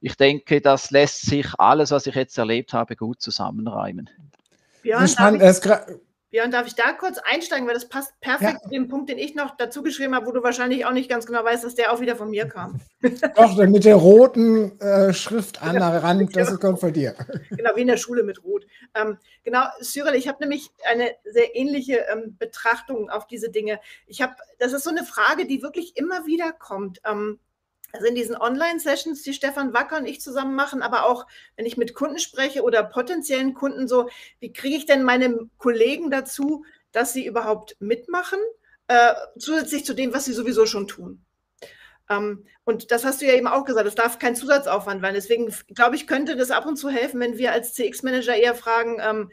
ich 0.00 0.16
denke, 0.16 0.60
das 0.60 0.90
lässt 0.90 1.22
sich 1.22 1.46
alles, 1.56 1.92
was 1.92 2.08
ich 2.08 2.16
jetzt 2.16 2.36
erlebt 2.36 2.72
habe, 2.72 2.96
gut 2.96 3.22
zusammenreimen. 3.22 4.10
Ja, 4.82 5.06
spannend, 5.08 5.42
Björn, 6.34 6.50
darf 6.50 6.66
ich 6.66 6.74
da 6.74 6.90
kurz 6.90 7.18
einsteigen, 7.18 7.64
weil 7.68 7.74
das 7.74 7.88
passt 7.88 8.20
perfekt 8.20 8.54
ja. 8.54 8.60
zu 8.62 8.68
dem 8.68 8.88
Punkt, 8.88 9.08
den 9.08 9.18
ich 9.18 9.36
noch 9.36 9.56
dazu 9.56 9.84
geschrieben 9.84 10.16
habe, 10.16 10.26
wo 10.26 10.32
du 10.32 10.42
wahrscheinlich 10.42 10.84
auch 10.84 10.90
nicht 10.90 11.08
ganz 11.08 11.26
genau 11.26 11.44
weißt, 11.44 11.62
dass 11.62 11.76
der 11.76 11.92
auch 11.92 12.00
wieder 12.00 12.16
von 12.16 12.28
mir 12.28 12.48
kam. 12.48 12.80
Doch, 13.36 13.56
mit 13.56 13.84
der 13.84 13.94
roten 13.94 14.76
äh, 14.80 15.12
Schrift 15.12 15.62
an 15.62 15.74
der 15.76 15.84
Rand, 16.02 16.34
das 16.34 16.58
kommt 16.58 16.80
von 16.80 16.92
dir. 16.92 17.14
Genau, 17.50 17.70
wie 17.76 17.82
in 17.82 17.86
der 17.86 17.98
Schule 17.98 18.24
mit 18.24 18.42
Rot. 18.42 18.66
Ähm, 18.96 19.16
genau, 19.44 19.62
Cyril, 19.80 20.16
ich 20.16 20.26
habe 20.26 20.38
nämlich 20.40 20.72
eine 20.90 21.12
sehr 21.24 21.54
ähnliche 21.54 22.04
ähm, 22.12 22.36
Betrachtung 22.36 23.10
auf 23.10 23.28
diese 23.28 23.50
Dinge. 23.50 23.78
Ich 24.08 24.20
habe, 24.20 24.34
das 24.58 24.72
ist 24.72 24.82
so 24.82 24.90
eine 24.90 25.04
Frage, 25.04 25.46
die 25.46 25.62
wirklich 25.62 25.96
immer 25.96 26.26
wieder 26.26 26.50
kommt. 26.50 27.00
Ähm, 27.08 27.38
also 27.94 28.06
in 28.06 28.16
diesen 28.16 28.36
Online-Sessions, 28.36 29.22
die 29.22 29.32
Stefan 29.32 29.72
Wacker 29.72 29.98
und 29.98 30.06
ich 30.06 30.20
zusammen 30.20 30.56
machen, 30.56 30.82
aber 30.82 31.06
auch 31.06 31.26
wenn 31.56 31.64
ich 31.64 31.76
mit 31.76 31.94
Kunden 31.94 32.18
spreche 32.18 32.62
oder 32.64 32.82
potenziellen 32.82 33.54
Kunden 33.54 33.86
so, 33.86 34.08
wie 34.40 34.52
kriege 34.52 34.76
ich 34.76 34.84
denn 34.84 35.04
meine 35.04 35.48
Kollegen 35.58 36.10
dazu, 36.10 36.64
dass 36.90 37.12
sie 37.12 37.24
überhaupt 37.24 37.76
mitmachen, 37.78 38.40
äh, 38.88 39.14
zusätzlich 39.38 39.84
zu 39.84 39.94
dem, 39.94 40.12
was 40.12 40.24
sie 40.24 40.32
sowieso 40.32 40.66
schon 40.66 40.88
tun? 40.88 41.24
Ähm, 42.10 42.44
und 42.64 42.90
das 42.90 43.04
hast 43.04 43.22
du 43.22 43.26
ja 43.26 43.34
eben 43.34 43.46
auch 43.46 43.64
gesagt, 43.64 43.86
es 43.86 43.94
darf 43.94 44.18
kein 44.18 44.34
Zusatzaufwand 44.34 45.00
sein. 45.00 45.14
Deswegen 45.14 45.54
glaube 45.68 45.94
ich, 45.94 46.08
könnte 46.08 46.34
das 46.34 46.50
ab 46.50 46.66
und 46.66 46.76
zu 46.76 46.88
helfen, 46.88 47.20
wenn 47.20 47.38
wir 47.38 47.52
als 47.52 47.74
CX-Manager 47.74 48.34
eher 48.34 48.56
fragen, 48.56 48.98
ähm, 49.00 49.30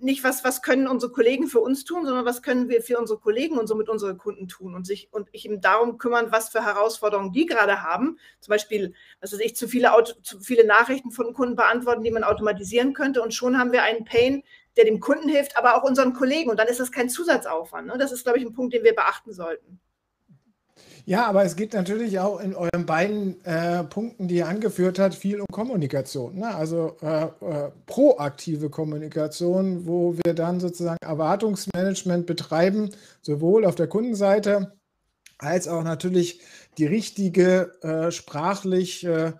nicht 0.00 0.24
was, 0.24 0.44
was 0.44 0.62
können 0.62 0.88
unsere 0.88 1.12
Kollegen 1.12 1.46
für 1.46 1.60
uns 1.60 1.84
tun, 1.84 2.04
sondern 2.04 2.24
was 2.24 2.42
können 2.42 2.68
wir 2.68 2.82
für 2.82 2.98
unsere 2.98 3.18
Kollegen 3.18 3.58
und 3.58 3.66
somit 3.66 3.88
unsere 3.88 4.16
Kunden 4.16 4.48
tun 4.48 4.74
und 4.74 4.86
sich 4.86 5.08
und 5.12 5.28
ich 5.32 5.44
eben 5.44 5.60
darum 5.60 5.98
kümmern, 5.98 6.30
was 6.30 6.48
für 6.48 6.64
Herausforderungen 6.64 7.32
die 7.32 7.46
gerade 7.46 7.82
haben. 7.82 8.18
Zum 8.40 8.52
Beispiel, 8.52 8.94
was 9.20 9.32
weiß 9.32 9.40
ich, 9.40 9.56
zu 9.56 9.68
viele, 9.68 9.94
Auto, 9.94 10.12
zu 10.22 10.40
viele 10.40 10.66
Nachrichten 10.66 11.10
von 11.10 11.32
Kunden 11.34 11.56
beantworten, 11.56 12.02
die 12.02 12.10
man 12.10 12.24
automatisieren 12.24 12.94
könnte. 12.94 13.22
Und 13.22 13.34
schon 13.34 13.58
haben 13.58 13.72
wir 13.72 13.82
einen 13.82 14.04
Pain, 14.04 14.42
der 14.76 14.84
dem 14.84 15.00
Kunden 15.00 15.28
hilft, 15.28 15.56
aber 15.56 15.76
auch 15.76 15.82
unseren 15.82 16.12
Kollegen. 16.12 16.50
Und 16.50 16.58
dann 16.58 16.68
ist 16.68 16.80
das 16.80 16.92
kein 16.92 17.08
Zusatzaufwand. 17.08 17.88
Ne? 17.88 17.98
Das 17.98 18.12
ist, 18.12 18.24
glaube 18.24 18.38
ich, 18.38 18.44
ein 18.44 18.52
Punkt, 18.52 18.74
den 18.74 18.84
wir 18.84 18.94
beachten 18.94 19.32
sollten. 19.32 19.80
Ja, 21.08 21.24
aber 21.26 21.42
es 21.42 21.56
geht 21.56 21.72
natürlich 21.72 22.18
auch 22.18 22.38
in 22.38 22.54
euren 22.54 22.84
beiden 22.84 23.42
äh, 23.46 23.82
Punkten, 23.82 24.28
die 24.28 24.34
ihr 24.34 24.46
angeführt 24.46 24.98
habt, 24.98 25.14
viel 25.14 25.40
um 25.40 25.46
Kommunikation. 25.50 26.34
Ne? 26.36 26.54
Also 26.54 26.98
äh, 27.00 27.22
äh, 27.22 27.70
proaktive 27.86 28.68
Kommunikation, 28.68 29.86
wo 29.86 30.18
wir 30.22 30.34
dann 30.34 30.60
sozusagen 30.60 30.98
Erwartungsmanagement 31.00 32.26
betreiben, 32.26 32.90
sowohl 33.22 33.64
auf 33.64 33.74
der 33.74 33.86
Kundenseite 33.86 34.76
als 35.38 35.66
auch 35.66 35.82
natürlich 35.82 36.42
die 36.76 36.84
richtige 36.84 37.72
äh, 37.80 38.10
sprachlich 38.10 39.02
äh, 39.06 39.32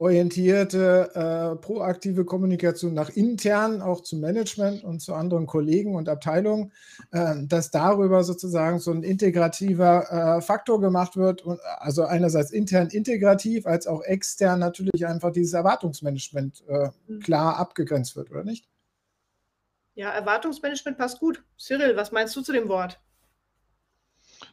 orientierte, 0.00 1.10
äh, 1.14 1.56
proaktive 1.56 2.24
Kommunikation 2.24 2.94
nach 2.94 3.10
intern, 3.10 3.82
auch 3.82 4.00
zum 4.00 4.20
Management 4.20 4.82
und 4.82 5.00
zu 5.00 5.12
anderen 5.12 5.46
Kollegen 5.46 5.94
und 5.94 6.08
Abteilungen, 6.08 6.72
äh, 7.10 7.34
dass 7.42 7.70
darüber 7.70 8.24
sozusagen 8.24 8.78
so 8.78 8.92
ein 8.92 9.02
integrativer 9.02 10.38
äh, 10.38 10.40
Faktor 10.40 10.80
gemacht 10.80 11.18
wird. 11.18 11.42
Und, 11.42 11.60
also 11.78 12.04
einerseits 12.04 12.50
intern 12.50 12.88
integrativ, 12.88 13.66
als 13.66 13.86
auch 13.86 14.00
extern 14.02 14.58
natürlich 14.58 15.06
einfach 15.06 15.32
dieses 15.32 15.52
Erwartungsmanagement 15.52 16.64
äh, 16.66 16.88
mhm. 17.06 17.20
klar 17.20 17.58
abgegrenzt 17.58 18.16
wird, 18.16 18.30
oder 18.30 18.42
nicht? 18.42 18.70
Ja, 19.94 20.12
Erwartungsmanagement 20.12 20.96
passt 20.96 21.20
gut. 21.20 21.44
Cyril, 21.58 21.94
was 21.94 22.10
meinst 22.10 22.34
du 22.34 22.40
zu 22.40 22.52
dem 22.52 22.70
Wort? 22.70 22.98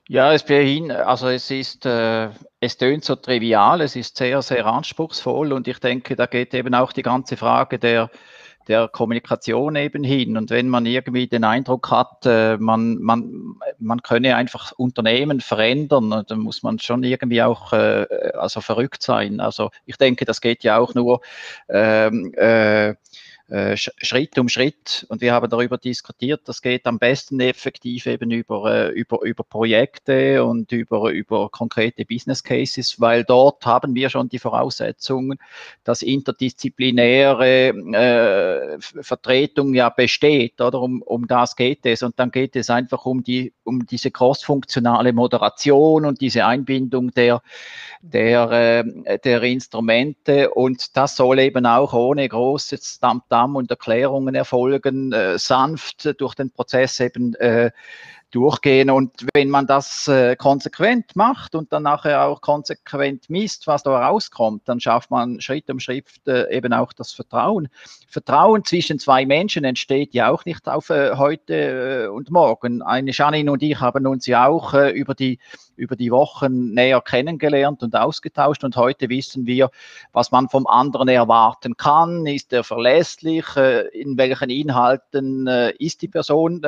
Ja, 0.09 0.31
es 0.33 0.45
also 0.89 1.27
es 1.27 1.51
ist, 1.51 1.85
äh, 1.85 2.29
es 2.61 2.77
tönt 2.77 3.03
so 3.03 3.15
trivial, 3.15 3.81
es 3.81 3.95
ist 3.97 4.15
sehr, 4.17 4.41
sehr 4.41 4.65
anspruchsvoll 4.65 5.51
und 5.51 5.67
ich 5.67 5.79
denke, 5.79 6.15
da 6.15 6.27
geht 6.27 6.53
eben 6.53 6.73
auch 6.75 6.93
die 6.93 7.01
ganze 7.01 7.35
Frage 7.35 7.77
der, 7.77 8.09
der 8.69 8.87
Kommunikation 8.87 9.75
eben 9.75 10.05
hin. 10.05 10.37
Und 10.37 10.49
wenn 10.49 10.69
man 10.69 10.85
irgendwie 10.85 11.27
den 11.27 11.43
Eindruck 11.43 11.91
hat, 11.91 12.25
äh, 12.25 12.57
man, 12.57 12.97
man, 13.01 13.55
man 13.79 14.01
könne 14.01 14.37
einfach 14.37 14.71
Unternehmen 14.77 15.41
verändern, 15.41 16.23
dann 16.27 16.39
muss 16.39 16.63
man 16.63 16.79
schon 16.79 17.03
irgendwie 17.03 17.41
auch 17.43 17.73
äh, 17.73 18.05
also 18.35 18.61
verrückt 18.61 19.03
sein. 19.03 19.41
Also 19.41 19.71
ich 19.85 19.97
denke, 19.97 20.23
das 20.23 20.39
geht 20.39 20.63
ja 20.63 20.77
auch 20.77 20.95
nur 20.95 21.19
ähm, 21.69 22.33
äh, 22.37 22.89
äh, 22.89 22.95
Schritt 23.75 24.37
um 24.37 24.49
Schritt. 24.49 25.05
Und 25.07 25.21
wir 25.21 25.33
haben 25.33 25.49
darüber 25.49 25.77
diskutiert, 25.77 26.41
das 26.45 26.61
geht 26.61 26.85
am 26.85 26.99
besten 26.99 27.39
effektiv 27.39 28.05
eben 28.05 28.29
über, 28.31 28.89
äh, 28.89 28.89
über, 28.89 29.21
über 29.21 29.45
Projekte 29.45 30.43
und 30.43 30.73
über, 30.73 31.11
über 31.11 31.47
konkrete 31.49 32.03
Business 32.03 32.43
Cases, 32.43 32.99
weil 32.99 33.23
dort 33.23 33.65
haben 33.65 33.95
wir 33.95 34.09
schon 34.09 34.27
die 34.27 34.39
Voraussetzungen, 34.39 35.39
dass 35.85 36.01
interdisziplinäre 36.01 37.69
äh, 37.69 38.77
Vertretung 38.81 39.73
ja 39.73 39.89
besteht, 39.89 40.59
oder 40.59 40.81
um, 40.81 41.01
um 41.01 41.25
das 41.27 41.55
geht 41.55 41.85
es. 41.85 42.03
Und 42.03 42.19
dann 42.19 42.31
geht 42.31 42.57
es 42.57 42.69
einfach 42.69 43.05
um 43.05 43.23
die, 43.23 43.53
um 43.63 43.85
diese 43.85 44.11
crossfunktionale 44.11 45.13
Moderation 45.13 46.05
und 46.05 46.19
diese 46.19 46.45
Einbindung 46.45 47.13
der, 47.13 47.41
der, 48.01 48.83
äh, 49.05 49.19
der 49.19 49.41
Instrumente. 49.43 50.49
Und 50.49 50.97
das 50.97 51.15
soll 51.15 51.39
eben 51.39 51.65
auch 51.65 51.93
ohne 51.93 52.27
großes 52.27 52.99
Dampf 52.99 53.23
Damm 53.37 53.55
und 53.55 53.69
Erklärungen 53.69 54.33
erfolgen, 54.33 55.13
äh, 55.13 55.37
sanft 55.37 56.19
durch 56.19 56.33
den 56.33 56.49
Prozess 56.49 56.99
eben 56.99 57.35
äh, 57.35 57.69
durchgehen. 58.31 58.89
Und 58.89 59.25
wenn 59.33 59.49
man 59.49 59.67
das 59.67 60.07
äh, 60.07 60.35
konsequent 60.35 61.15
macht 61.15 61.55
und 61.55 61.71
dann 61.71 61.83
nachher 61.83 62.23
auch 62.23 62.41
konsequent 62.41 63.29
misst, 63.29 63.67
was 63.67 63.83
da 63.83 64.07
rauskommt, 64.07 64.63
dann 64.65 64.79
schafft 64.79 65.11
man 65.11 65.39
Schritt 65.39 65.69
um 65.69 65.79
Schritt 65.79 66.07
äh, 66.27 66.55
eben 66.55 66.73
auch 66.73 66.93
das 66.93 67.13
Vertrauen. 67.13 67.69
Vertrauen 68.09 68.65
zwischen 68.65 68.99
zwei 68.99 69.25
Menschen 69.25 69.63
entsteht 69.63 70.13
ja 70.13 70.29
auch 70.29 70.45
nicht 70.45 70.67
auf 70.67 70.89
äh, 70.89 71.15
heute 71.15 72.05
äh, 72.05 72.07
und 72.07 72.29
morgen. 72.29 72.81
Eine 72.81 73.11
Janine 73.11 73.51
und 73.51 73.63
ich 73.63 73.79
haben 73.79 74.05
uns 74.05 74.25
ja 74.25 74.47
auch 74.47 74.73
äh, 74.73 74.91
über 74.91 75.15
die 75.15 75.39
über 75.75 75.95
die 75.95 76.11
Wochen 76.11 76.73
näher 76.73 77.01
kennengelernt 77.01 77.83
und 77.83 77.95
ausgetauscht 77.95 78.63
und 78.63 78.75
heute 78.75 79.09
wissen 79.09 79.45
wir, 79.45 79.69
was 80.11 80.31
man 80.31 80.49
vom 80.49 80.65
anderen 80.65 81.07
erwarten 81.07 81.77
kann. 81.77 82.25
Ist 82.25 82.51
er 82.51 82.63
verlässlich? 82.63 83.45
Äh, 83.55 83.87
in 83.89 84.17
welchen 84.17 84.49
Inhalten 84.49 85.47
ist 85.77 86.01
die 86.01 86.07
Person 86.07 86.61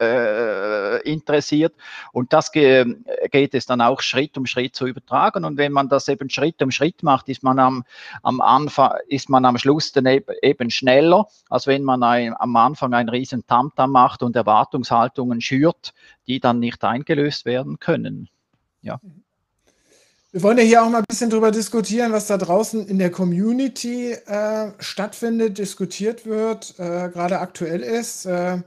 äh, 0.00 1.02
interessiert. 1.10 1.74
Und 2.12 2.32
das 2.32 2.52
ge 2.52 2.96
geht 3.30 3.54
es 3.54 3.66
dann 3.66 3.80
auch 3.80 4.00
Schritt 4.00 4.36
um 4.38 4.46
Schritt 4.46 4.74
zu 4.74 4.86
übertragen. 4.86 5.44
Und 5.44 5.56
wenn 5.56 5.72
man 5.72 5.88
das 5.88 6.08
eben 6.08 6.30
Schritt 6.30 6.62
um 6.62 6.70
Schritt 6.70 7.02
macht, 7.02 7.28
ist 7.28 7.42
man 7.42 7.58
am, 7.58 7.84
am 8.22 8.40
Anfang, 8.40 8.92
ist 9.08 9.28
man 9.28 9.44
am 9.44 9.58
Schluss 9.58 9.92
dann 9.92 10.06
eben 10.06 10.70
schneller, 10.70 11.26
als 11.48 11.66
wenn 11.66 11.82
man 11.82 12.02
ein, 12.02 12.34
am 12.38 12.56
Anfang 12.56 12.94
einen 12.94 13.08
riesen 13.08 13.46
Tamtam 13.46 13.92
macht 13.92 14.22
und 14.22 14.36
Erwartungshaltungen 14.36 15.40
schürt, 15.40 15.94
die 16.26 16.40
dann 16.40 16.58
nicht 16.58 16.82
eingelöst 16.84 17.44
werden 17.44 17.78
können. 17.78 18.28
Ja. 18.82 19.00
Wir 20.32 20.42
wollen 20.42 20.58
ja 20.58 20.64
hier 20.64 20.82
auch 20.82 20.90
mal 20.90 20.98
ein 20.98 21.04
bisschen 21.08 21.30
darüber 21.30 21.50
diskutieren, 21.50 22.12
was 22.12 22.26
da 22.26 22.36
draußen 22.36 22.86
in 22.88 22.98
der 22.98 23.10
Community 23.10 24.12
äh, 24.12 24.70
stattfindet, 24.78 25.56
diskutiert 25.56 26.26
wird, 26.26 26.74
äh, 26.78 27.08
gerade 27.08 27.38
aktuell 27.38 27.80
ist. 27.80 28.26
Äh, 28.26 28.58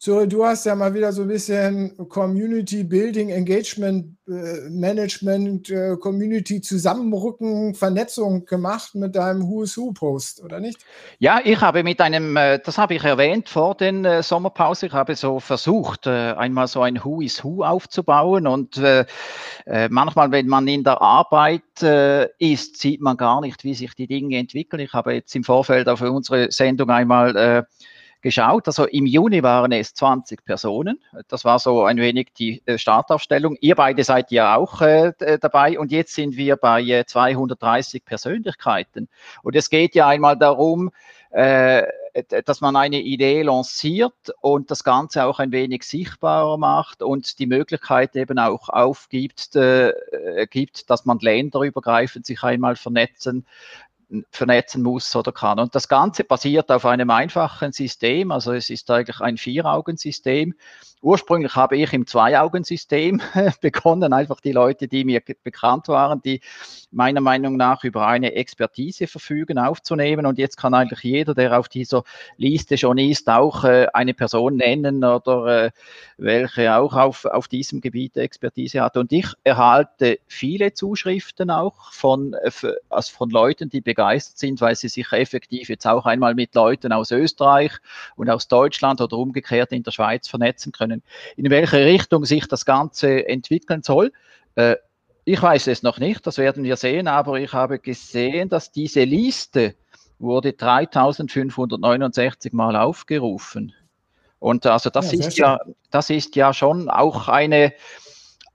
Cyril, 0.00 0.28
du 0.28 0.44
hast 0.44 0.64
ja 0.64 0.76
mal 0.76 0.94
wieder 0.94 1.12
so 1.12 1.22
ein 1.22 1.28
bisschen 1.28 1.96
Community 2.08 2.84
Building, 2.84 3.30
Engagement 3.30 4.18
äh, 4.28 4.68
Management, 4.68 5.70
äh, 5.70 5.96
Community 5.96 6.60
Zusammenrücken, 6.60 7.74
Vernetzung 7.74 8.44
gemacht 8.44 8.94
mit 8.94 9.16
deinem 9.16 9.48
Who 9.48 9.62
is 9.62 9.76
Who 9.78 9.92
Post, 9.92 10.44
oder 10.44 10.60
nicht? 10.60 10.78
Ja, 11.18 11.40
ich 11.42 11.58
habe 11.60 11.82
mit 11.82 12.00
einem, 12.00 12.36
äh, 12.36 12.58
das 12.62 12.76
habe 12.76 12.94
ich 12.94 13.04
erwähnt 13.04 13.48
vor 13.48 13.74
den 13.74 14.22
Sommerpause, 14.22 14.86
ich 14.86 14.92
habe 14.92 15.16
so 15.16 15.40
versucht, 15.40 16.06
einmal 16.06 16.68
so 16.68 16.82
ein 16.82 17.02
Who 17.02 17.22
is 17.22 17.42
Who 17.42 17.64
aufzubauen 17.64 18.46
und 18.46 18.80
manchmal, 19.90 20.30
wenn 20.30 20.46
man 20.46 20.68
in 20.68 20.84
der 20.84 21.00
Arbeit 21.00 21.62
ist, 22.38 22.76
sieht 22.78 23.00
man 23.00 23.16
gar 23.16 23.40
nicht, 23.40 23.64
wie 23.64 23.74
sich 23.74 23.94
die 23.94 24.06
Dinge 24.06 24.36
entwickeln. 24.36 24.80
Ich 24.80 24.92
habe 24.92 25.14
jetzt 25.14 25.34
im 25.34 25.44
Vorfeld 25.44 25.88
auf 25.88 26.00
unsere 26.00 26.50
Sendung 26.50 26.90
einmal 26.90 27.66
geschaut. 28.20 28.66
Also 28.66 28.84
im 28.86 29.06
Juni 29.06 29.42
waren 29.42 29.72
es 29.72 29.94
20 29.94 30.44
Personen. 30.44 31.00
Das 31.28 31.44
war 31.44 31.58
so 31.58 31.84
ein 31.84 31.98
wenig 31.98 32.28
die 32.38 32.62
äh, 32.66 32.78
Startaufstellung. 32.78 33.56
Ihr 33.60 33.74
beide 33.74 34.04
seid 34.04 34.30
ja 34.30 34.56
auch 34.56 34.80
äh, 34.80 35.12
dabei 35.40 35.78
und 35.78 35.92
jetzt 35.92 36.14
sind 36.14 36.36
wir 36.36 36.56
bei 36.56 36.82
äh, 36.82 37.04
230 37.06 38.04
Persönlichkeiten. 38.04 39.08
Und 39.42 39.56
es 39.56 39.70
geht 39.70 39.94
ja 39.94 40.08
einmal 40.08 40.36
darum, 40.36 40.90
äh, 41.30 41.86
dass 42.44 42.60
man 42.60 42.74
eine 42.74 43.00
Idee 43.00 43.42
lanciert 43.42 44.32
und 44.40 44.70
das 44.70 44.82
Ganze 44.82 45.24
auch 45.24 45.38
ein 45.38 45.52
wenig 45.52 45.82
sichtbarer 45.84 46.56
macht 46.56 47.02
und 47.02 47.38
die 47.38 47.46
Möglichkeit 47.46 48.16
eben 48.16 48.38
auch 48.38 48.68
aufgibt, 48.68 49.54
äh, 49.54 49.92
gibt, 50.50 50.90
dass 50.90 51.04
man 51.04 51.18
länderübergreifend 51.18 52.26
sich 52.26 52.42
einmal 52.42 52.76
vernetzen 52.76 53.46
vernetzen 54.30 54.82
muss 54.82 55.14
oder 55.14 55.32
kann. 55.32 55.58
Und 55.58 55.74
das 55.74 55.88
Ganze 55.88 56.24
basiert 56.24 56.70
auf 56.70 56.86
einem 56.86 57.10
einfachen 57.10 57.72
System, 57.72 58.32
also 58.32 58.52
es 58.52 58.70
ist 58.70 58.90
eigentlich 58.90 59.20
ein 59.20 59.36
Vier-Augen-System. 59.36 60.54
Ursprünglich 61.00 61.54
habe 61.54 61.76
ich 61.76 61.92
im 61.92 62.06
Zwei-Augen-System 62.06 63.20
begonnen, 63.60 64.12
einfach 64.12 64.40
die 64.40 64.52
Leute, 64.52 64.88
die 64.88 65.04
mir 65.04 65.20
bekannt 65.44 65.88
waren, 65.88 66.22
die 66.22 66.40
meiner 66.90 67.20
Meinung 67.20 67.56
nach 67.56 67.84
über 67.84 68.06
eine 68.06 68.32
Expertise 68.34 69.06
verfügen, 69.06 69.58
aufzunehmen. 69.58 70.26
Und 70.26 70.38
jetzt 70.38 70.56
kann 70.56 70.74
eigentlich 70.74 71.02
jeder, 71.02 71.34
der 71.34 71.58
auf 71.58 71.68
dieser 71.68 72.02
Liste 72.36 72.78
schon 72.78 72.98
ist, 72.98 73.28
auch 73.28 73.64
äh, 73.64 73.86
eine 73.92 74.14
Person 74.14 74.56
nennen 74.56 75.04
oder 75.04 75.66
äh, 75.66 75.70
welche 76.16 76.74
auch 76.74 76.94
auf, 76.94 77.26
auf 77.26 77.46
diesem 77.46 77.80
Gebiet 77.80 78.16
Expertise 78.16 78.80
hat. 78.80 78.96
Und 78.96 79.12
ich 79.12 79.26
erhalte 79.44 80.18
viele 80.26 80.72
Zuschriften 80.72 81.50
auch 81.50 81.92
von, 81.92 82.34
äh, 82.34 82.50
also 82.88 83.12
von 83.12 83.30
Leuten, 83.30 83.68
die 83.68 83.82
begeistert 83.98 84.38
sind, 84.38 84.60
weil 84.60 84.76
sie 84.76 84.88
sich 84.88 85.12
effektiv 85.12 85.68
jetzt 85.68 85.86
auch 85.86 86.06
einmal 86.06 86.34
mit 86.34 86.54
Leuten 86.54 86.92
aus 86.92 87.10
Österreich 87.10 87.72
und 88.14 88.30
aus 88.30 88.46
Deutschland 88.46 89.00
oder 89.00 89.18
umgekehrt 89.18 89.72
in 89.72 89.82
der 89.82 89.90
Schweiz 89.90 90.28
vernetzen 90.28 90.70
können. 90.70 91.02
In 91.36 91.50
welche 91.50 91.84
Richtung 91.84 92.24
sich 92.24 92.46
das 92.46 92.64
Ganze 92.64 93.28
entwickeln 93.28 93.82
soll, 93.82 94.12
äh, 94.54 94.76
ich 95.24 95.42
weiß 95.42 95.66
es 95.66 95.82
noch 95.82 95.98
nicht, 95.98 96.26
das 96.26 96.38
werden 96.38 96.64
wir 96.64 96.76
sehen, 96.76 97.06
aber 97.06 97.38
ich 97.38 97.52
habe 97.52 97.80
gesehen, 97.80 98.48
dass 98.48 98.72
diese 98.72 99.04
Liste 99.04 99.74
wurde 100.18 100.52
3569 100.52 102.52
Mal 102.52 102.76
aufgerufen. 102.76 103.74
Und 104.38 104.64
also 104.66 104.88
das 104.88 105.12
ja, 105.12 105.18
ist 105.18 105.36
ja, 105.36 105.58
das 105.90 106.10
ist 106.10 106.36
ja 106.36 106.54
schon 106.54 106.88
auch 106.88 107.28
eine, 107.28 107.74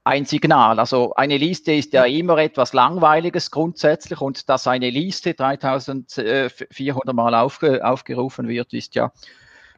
ein 0.04 0.26
Signal. 0.26 0.78
Also 0.78 1.14
eine 1.14 1.38
Liste 1.38 1.72
ist 1.72 1.94
ja 1.94 2.04
immer 2.04 2.36
etwas 2.38 2.74
Langweiliges 2.74 3.50
grundsätzlich 3.50 4.20
und 4.20 4.48
dass 4.50 4.66
eine 4.66 4.90
Liste 4.90 5.32
3400 5.34 7.14
Mal 7.14 7.34
aufge, 7.34 7.84
aufgerufen 7.84 8.46
wird, 8.46 8.74
ist 8.74 8.94
ja 8.94 9.12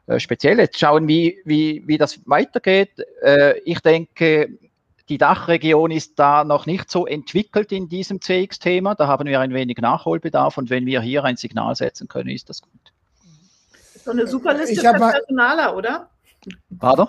äh, 0.05 0.19
speziell. 0.19 0.59
Jetzt 0.59 0.77
schauen, 0.79 1.07
wie, 1.07 1.39
wie, 1.45 1.81
wie 1.87 1.97
das 1.97 2.19
weitergeht. 2.27 2.91
Äh, 3.23 3.59
ich 3.59 3.79
denke, 3.79 4.49
die 5.07 5.17
Dachregion 5.17 5.91
ist 5.91 6.19
da 6.19 6.43
noch 6.43 6.65
nicht 6.65 6.91
so 6.91 7.07
entwickelt 7.07 7.71
in 7.71 7.87
diesem 7.87 8.19
CX-Thema. 8.19 8.95
Da 8.95 9.07
haben 9.07 9.27
wir 9.27 9.39
ein 9.39 9.53
wenig 9.53 9.77
Nachholbedarf 9.77 10.57
und 10.57 10.69
wenn 10.69 10.85
wir 10.85 10.99
hier 10.99 11.23
ein 11.23 11.37
Signal 11.37 11.73
setzen 11.75 12.09
können, 12.09 12.29
ist 12.29 12.49
das 12.49 12.61
gut. 12.61 12.73
So 14.03 14.11
eine 14.11 14.27
super 14.27 14.53
Liste 14.53 14.75
für 14.75 14.93
Personaler, 14.93 15.75
oder? 15.75 16.09
Pardon? 16.79 17.07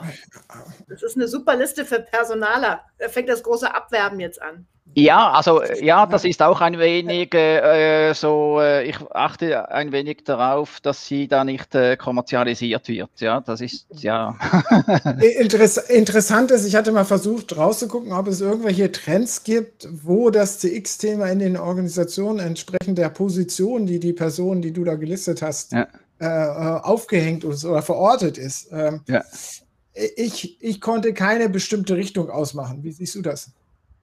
Das 0.89 1.03
ist 1.03 1.17
eine 1.17 1.29
super 1.29 1.57
Liste 1.57 1.85
für 1.85 2.01
Personaler. 2.01 2.81
Da 2.99 3.09
fängt 3.09 3.29
das 3.29 3.43
große 3.43 3.75
Abwerben 3.75 4.21
jetzt 4.21 4.41
an. 4.41 4.67
Ja, 4.95 5.33
also 5.33 5.63
ja, 5.81 6.07
das 6.07 6.25
ist 6.25 6.43
auch 6.43 6.61
ein 6.61 6.79
wenig 6.79 7.33
äh, 7.35 8.13
so, 8.15 8.59
äh, 8.61 8.85
ich 8.85 8.97
achte 9.13 9.71
ein 9.71 9.93
wenig 9.93 10.25
darauf, 10.25 10.81
dass 10.81 11.07
sie 11.07 11.29
da 11.29 11.45
nicht 11.45 11.75
äh, 11.75 11.97
kommerzialisiert 11.97 12.89
wird. 12.89 13.11
Ja, 13.19 13.41
das 13.41 13.61
ist 13.61 13.87
ja. 13.93 14.37
Interess 15.39 15.77
interessant 15.77 16.51
ist, 16.51 16.67
ich 16.67 16.75
hatte 16.75 16.91
mal 16.91 17.05
versucht 17.05 17.57
rauszugucken, 17.57 18.13
ob 18.13 18.27
es 18.29 18.41
irgendwelche 18.41 18.91
Trends 18.91 19.45
gibt, 19.45 19.87
wo 20.05 20.31
das 20.31 20.59
CX-Thema 20.59 21.27
in 21.29 21.39
den 21.39 21.57
Organisationen 21.57 22.41
entsprechend 22.41 22.99
der 22.99 23.11
Position, 23.11 23.87
die 23.87 24.01
die 24.01 24.15
Person, 24.15 24.63
die 24.63 24.73
du 24.73 24.85
da 24.85 24.95
gelistet 24.95 25.43
hast, 25.43 25.73
ja. 25.73 25.87
Äh, 26.21 26.25
äh, 26.27 26.81
aufgehängt 26.81 27.45
ist 27.45 27.65
oder 27.65 27.81
verortet 27.81 28.39
ist. 28.39 28.73
Ähm, 28.73 29.03
ja. 29.07 29.23
ich, 30.17 30.61
ich 30.61 30.81
konnte 30.81 31.15
keine 31.15 31.49
bestimmte 31.49 31.95
Richtung 31.95 32.29
ausmachen. 32.29 32.83
Wie 32.83 32.91
siehst 32.91 33.15
du 33.15 33.23
das? 33.23 33.53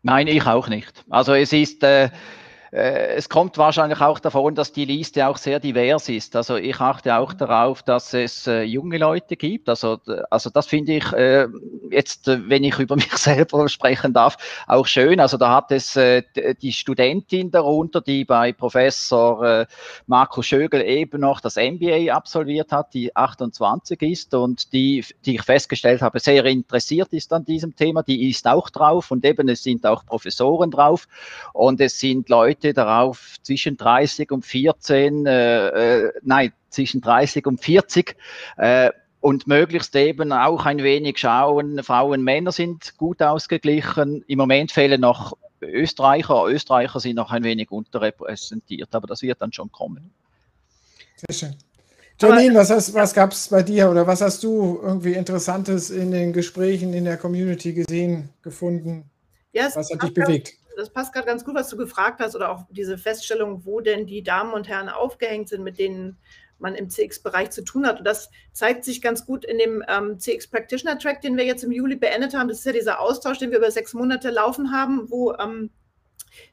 Nein, 0.01 0.27
ich 0.27 0.45
auch 0.45 0.69
nicht. 0.69 1.03
Also 1.09 1.33
es 1.33 1.51
ist, 1.51 1.83
äh, 1.83 2.05
äh, 2.05 2.09
es 2.75 3.29
kommt 3.29 3.57
wahrscheinlich 3.57 4.01
auch 4.01 4.19
davon, 4.19 4.53
dass 4.53 4.73
die 4.73 4.83
Liste 4.83 5.27
auch 5.27 5.37
sehr 5.37 5.61
divers 5.61 6.09
ist. 6.09 6.35
Also 6.35 6.57
ich 6.57 6.77
achte 6.81 7.15
auch 7.15 7.31
darauf, 7.31 7.83
dass 7.83 8.13
es 8.13 8.47
äh, 8.47 8.63
junge 8.63 8.97
Leute 8.97 9.37
gibt. 9.37 9.69
Also, 9.69 9.97
also 10.29 10.49
das 10.49 10.67
finde 10.67 10.97
ich 10.97 11.13
äh, 11.13 11.47
jetzt, 11.89 12.27
äh, 12.27 12.49
wenn 12.49 12.65
ich 12.65 12.77
über 12.77 12.95
mich 12.97 13.15
selber 13.15 13.69
sprechen 13.69 14.11
darf, 14.11 14.37
auch 14.67 14.87
schön. 14.87 15.21
Also 15.21 15.37
da 15.37 15.55
hat 15.55 15.71
es 15.71 15.95
äh, 15.95 16.23
die 16.61 16.73
Studentin 16.73 17.49
darunter, 17.49 18.01
die 18.01 18.25
bei 18.25 18.51
Professor 18.51 19.61
äh, 19.61 19.65
Markus 20.07 20.45
Schögel 20.45 20.81
eben 20.81 21.21
noch 21.21 21.39
das 21.39 21.55
MBA 21.55 22.13
absolviert 22.13 22.73
hat, 22.73 22.93
die 22.93 23.15
28 23.15 24.01
ist 24.01 24.33
und 24.33 24.73
die, 24.73 25.05
die 25.25 25.35
ich 25.35 25.43
festgestellt 25.43 26.01
habe, 26.01 26.19
sehr 26.19 26.43
interessiert 26.45 27.13
ist 27.13 27.31
an 27.31 27.45
diesem 27.45 27.75
Thema. 27.75 28.03
Die 28.03 28.29
ist 28.29 28.47
auch 28.47 28.69
drauf 28.69 29.11
und 29.11 29.23
eben 29.23 29.47
es 29.47 29.63
sind 29.63 29.85
auch 29.85 30.05
Professoren 30.05 30.71
drauf 30.71 31.07
und 31.53 31.79
es 31.79 31.99
sind 31.99 32.27
Leute, 32.27 32.64
Leute 32.65 32.73
darauf 32.73 33.35
zwischen 33.43 33.77
30 33.77 34.31
und 34.31 34.45
14, 34.45 35.25
äh, 35.25 35.67
äh, 35.67 36.11
nein, 36.23 36.51
zwischen 36.69 37.01
30 37.01 37.45
und 37.45 37.63
40 37.63 38.15
äh, 38.57 38.91
und 39.21 39.47
möglichst 39.47 39.95
eben 39.95 40.31
auch 40.31 40.65
ein 40.65 40.79
wenig 40.79 41.17
schauen, 41.17 41.81
Frauen, 41.83 42.23
Männer 42.23 42.51
sind 42.51 42.97
gut 42.97 43.21
ausgeglichen. 43.21 44.23
Im 44.27 44.37
Moment 44.37 44.71
fehlen 44.71 45.01
noch 45.01 45.37
Österreicher. 45.61 46.45
Österreicher 46.47 46.99
sind 46.99 47.15
noch 47.15 47.31
ein 47.31 47.43
wenig 47.43 47.71
unterrepräsentiert, 47.71 48.93
aber 48.93 49.07
das 49.07 49.21
wird 49.21 49.41
dann 49.41 49.53
schon 49.53 49.71
kommen. 49.71 50.11
Sehr 51.15 51.35
schön. 51.35 51.55
Janine, 52.19 52.55
was, 52.55 52.93
was 52.93 53.13
gab 53.13 53.33
es 53.33 53.49
bei 53.49 53.61
dir 53.61 53.89
oder 53.89 54.07
was 54.07 54.21
hast 54.21 54.43
du 54.43 54.79
irgendwie 54.81 55.13
Interessantes 55.13 55.89
in 55.89 56.11
den 56.11 56.31
Gesprächen 56.31 56.93
in 56.93 57.03
der 57.03 57.17
Community 57.17 57.73
gesehen, 57.73 58.29
gefunden? 58.41 59.09
Ja, 59.51 59.69
was 59.73 59.89
hat 59.91 60.01
dich 60.01 60.13
bewegt? 60.13 60.53
Das 60.75 60.89
passt 60.89 61.13
gerade 61.13 61.27
ganz 61.27 61.45
gut, 61.45 61.55
was 61.55 61.69
du 61.69 61.77
gefragt 61.77 62.19
hast, 62.19 62.35
oder 62.35 62.51
auch 62.51 62.65
diese 62.69 62.97
Feststellung, 62.97 63.65
wo 63.65 63.81
denn 63.81 64.05
die 64.05 64.23
Damen 64.23 64.53
und 64.53 64.67
Herren 64.67 64.89
aufgehängt 64.89 65.49
sind, 65.49 65.63
mit 65.63 65.79
denen 65.79 66.17
man 66.59 66.75
im 66.75 66.89
CX-Bereich 66.89 67.51
zu 67.51 67.63
tun 67.63 67.85
hat. 67.85 67.99
Und 67.99 68.05
das 68.05 68.29
zeigt 68.53 68.85
sich 68.85 69.01
ganz 69.01 69.25
gut 69.25 69.45
in 69.45 69.57
dem 69.57 69.83
ähm, 69.87 70.19
CX 70.19 70.47
Practitioner 70.47 70.97
Track, 70.97 71.21
den 71.21 71.37
wir 71.37 71.45
jetzt 71.45 71.63
im 71.63 71.71
Juli 71.71 71.95
beendet 71.95 72.33
haben. 72.33 72.47
Das 72.47 72.59
ist 72.59 72.65
ja 72.65 72.71
dieser 72.71 72.99
Austausch, 72.99 73.39
den 73.39 73.51
wir 73.51 73.57
über 73.57 73.71
sechs 73.71 73.93
Monate 73.93 74.29
laufen 74.29 74.71
haben, 74.71 75.09
wo 75.09 75.33
ähm, 75.33 75.69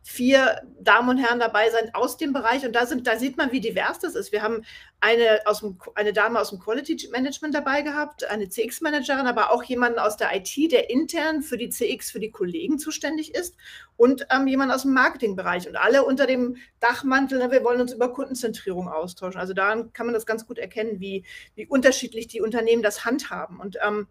vier 0.02 0.62
Damen 0.80 1.08
und 1.08 1.18
Herren 1.18 1.38
dabei 1.38 1.70
sein 1.70 1.90
aus 1.94 2.16
dem 2.16 2.32
Bereich. 2.32 2.64
Und 2.64 2.74
da, 2.74 2.86
sind, 2.86 3.06
da 3.06 3.18
sieht 3.18 3.36
man, 3.36 3.52
wie 3.52 3.60
divers 3.60 3.98
das 3.98 4.14
ist. 4.14 4.32
Wir 4.32 4.42
haben 4.42 4.64
eine, 5.00 5.40
aus 5.46 5.60
dem, 5.60 5.78
eine 5.96 6.12
Dame 6.12 6.40
aus 6.40 6.50
dem 6.50 6.60
Quality 6.60 7.08
Management 7.10 7.54
dabei 7.54 7.82
gehabt, 7.82 8.24
eine 8.30 8.48
CX-Managerin, 8.48 9.26
aber 9.26 9.50
auch 9.50 9.64
jemanden 9.64 9.98
aus 9.98 10.16
der 10.16 10.34
IT, 10.34 10.70
der 10.70 10.90
intern 10.90 11.42
für 11.42 11.58
die 11.58 11.70
CX, 11.70 12.10
für 12.10 12.20
die 12.20 12.30
Kollegen 12.30 12.78
zuständig 12.78 13.34
ist 13.34 13.56
und 13.96 14.26
ähm, 14.30 14.46
jemand 14.46 14.72
aus 14.72 14.82
dem 14.82 14.92
Marketingbereich. 14.94 15.68
Und 15.68 15.76
alle 15.76 16.04
unter 16.04 16.26
dem 16.26 16.56
Dachmantel, 16.78 17.38
ne, 17.38 17.50
wir 17.50 17.64
wollen 17.64 17.80
uns 17.80 17.92
über 17.92 18.12
Kundenzentrierung 18.12 18.88
austauschen. 18.88 19.40
Also 19.40 19.54
daran 19.54 19.92
kann 19.92 20.06
man 20.06 20.14
das 20.14 20.26
ganz 20.26 20.46
gut 20.46 20.58
erkennen, 20.58 21.00
wie, 21.00 21.24
wie 21.56 21.66
unterschiedlich 21.66 22.28
die 22.28 22.40
Unternehmen 22.40 22.82
das 22.82 23.04
handhaben. 23.04 23.58
Und 23.58 23.78
ähm, 23.84 24.06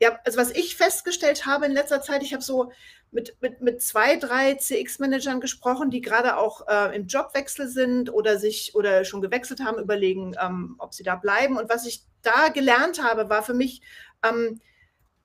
ja, 0.00 0.18
also 0.24 0.38
was 0.38 0.50
ich 0.50 0.76
festgestellt 0.76 1.46
habe 1.46 1.66
in 1.66 1.72
letzter 1.72 2.02
Zeit, 2.02 2.22
ich 2.22 2.32
habe 2.32 2.42
so 2.42 2.72
mit, 3.14 3.36
mit, 3.40 3.60
mit 3.60 3.80
zwei, 3.80 4.16
drei 4.16 4.54
CX-Managern 4.54 5.40
gesprochen, 5.40 5.90
die 5.90 6.00
gerade 6.00 6.36
auch 6.36 6.66
äh, 6.68 6.94
im 6.96 7.06
Jobwechsel 7.06 7.68
sind 7.68 8.12
oder 8.12 8.38
sich 8.38 8.74
oder 8.74 9.04
schon 9.04 9.22
gewechselt 9.22 9.60
haben, 9.60 9.80
überlegen, 9.80 10.34
ähm, 10.40 10.74
ob 10.78 10.94
sie 10.94 11.04
da 11.04 11.14
bleiben. 11.14 11.56
Und 11.56 11.70
was 11.70 11.86
ich 11.86 12.02
da 12.22 12.48
gelernt 12.48 13.02
habe, 13.02 13.30
war 13.30 13.44
für 13.44 13.54
mich, 13.54 13.82
ähm, 14.24 14.60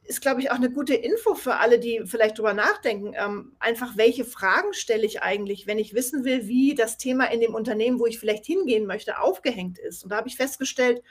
ist, 0.04 0.22
glaube 0.22 0.42
ich, 0.42 0.52
auch 0.52 0.56
eine 0.56 0.72
gute 0.72 0.96
Info 0.96 1.34
für 1.34 1.56
alle, 1.56 1.80
die 1.80 2.04
vielleicht 2.06 2.38
drüber 2.38 2.54
nachdenken. 2.54 3.14
Ähm, 3.16 3.56
einfach, 3.60 3.98
welche 3.98 4.26
Fragen 4.26 4.74
stelle 4.74 5.06
ich 5.06 5.22
eigentlich, 5.22 5.66
wenn 5.66 5.80
ich 5.80 5.94
wissen 5.94 6.24
will, 6.24 6.48
wie 6.48 6.76
das 6.76 6.98
Thema 6.98 7.26
in 7.26 7.42
dem 7.42 7.56
Unternehmen, 7.56 8.00
wo 8.00 8.06
ich 8.06 8.20
vielleicht 8.20 8.46
hingehen 8.46 8.86
möchte, 8.86 9.20
aufgehängt 9.20 9.80
ist. 9.80 10.04
Und 10.04 10.12
da 10.12 10.18
habe 10.18 10.28
ich 10.28 10.36
festgestellt, 10.36 11.04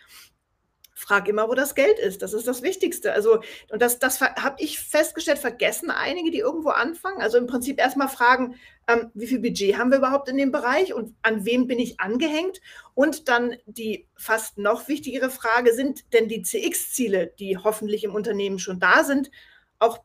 frag 0.99 1.29
immer, 1.29 1.49
wo 1.49 1.55
das 1.55 1.77
Geld 1.77 1.99
ist. 2.01 2.23
Das 2.23 2.33
ist 2.33 2.49
das 2.49 2.63
Wichtigste. 2.63 3.13
Also, 3.13 3.41
und 3.71 3.81
das, 3.81 4.01
das 4.01 4.21
habe 4.21 4.57
ich 4.59 4.81
festgestellt, 4.81 5.39
vergessen 5.39 5.93
einige, 5.93 6.33
die 6.33 6.39
irgendwo 6.39 6.71
anfangen. 6.71 7.23
Also 7.23 7.39
im 7.39 7.47
Prinzip 7.47 7.79
erstmal 7.79 8.09
fragen, 8.09 8.57
ähm, 8.89 9.13
wie 9.15 9.29
viel 9.29 9.39
Budget 9.39 9.79
haben 9.79 9.91
wir 9.91 9.99
überhaupt 9.99 10.29
in 10.29 10.37
dem 10.37 10.51
Bereich 10.51 10.93
und 10.93 11.15
an 11.23 11.45
wem 11.45 11.69
bin 11.69 11.79
ich 11.79 12.01
angehängt? 12.01 12.61
Und 12.95 13.29
dann 13.29 13.55
die 13.67 14.09
fast 14.17 14.59
noch 14.59 14.89
wichtigere 14.89 15.31
Frage, 15.31 15.73
sind 15.73 16.13
denn 16.13 16.27
die 16.27 16.43
CX-Ziele, 16.43 17.33
die 17.39 17.57
hoffentlich 17.57 18.03
im 18.03 18.17
Unternehmen 18.17 18.59
schon 18.59 18.81
da 18.81 19.05
sind, 19.05 19.31
auch 19.79 20.01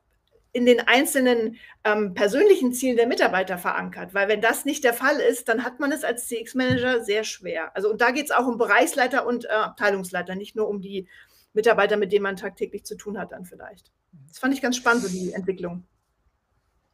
in 0.54 0.66
den 0.68 0.80
einzelnen 0.82 1.58
ähm, 1.84 2.14
persönlichen 2.14 2.74
Zielen 2.74 2.96
der 2.96 3.08
Mitarbeiter 3.08 3.58
verankert. 3.58 4.14
Weil 4.14 4.28
wenn 4.28 4.40
das 4.40 4.66
nicht 4.66 4.84
der 4.84 4.94
Fall 4.94 5.18
ist, 5.18 5.50
dann 5.50 5.64
hat 5.64 5.80
man 5.80 5.92
es 5.92 6.04
als 6.04 6.28
CX-Manager 6.28 7.04
sehr 7.04 7.24
schwer. 7.24 7.76
Also 7.76 7.90
und 7.90 8.02
da 8.02 8.12
geht 8.12 8.26
es 8.26 8.32
auch 8.32 8.46
um 8.46 8.58
Bereichsleiter 8.58 9.26
und 9.26 9.46
äh, 9.46 9.50
Abteilungsleiter, 9.50 10.36
nicht 10.36 10.56
nur 10.56 10.70
um 10.70 10.80
die 10.80 11.08
Mitarbeiter, 11.54 11.98
mit 11.98 12.12
denen 12.12 12.24
man 12.24 12.36
tagtäglich 12.36 12.86
zu 12.86 12.96
tun 12.96 13.18
hat 13.18 13.32
dann 13.32 13.46
vielleicht. 13.46 13.92
Das 14.28 14.38
fand 14.38 14.54
ich 14.54 14.62
ganz 14.62 14.78
spannend, 14.78 15.04
so 15.04 15.10
die 15.10 15.34
Entwicklung. 15.34 15.86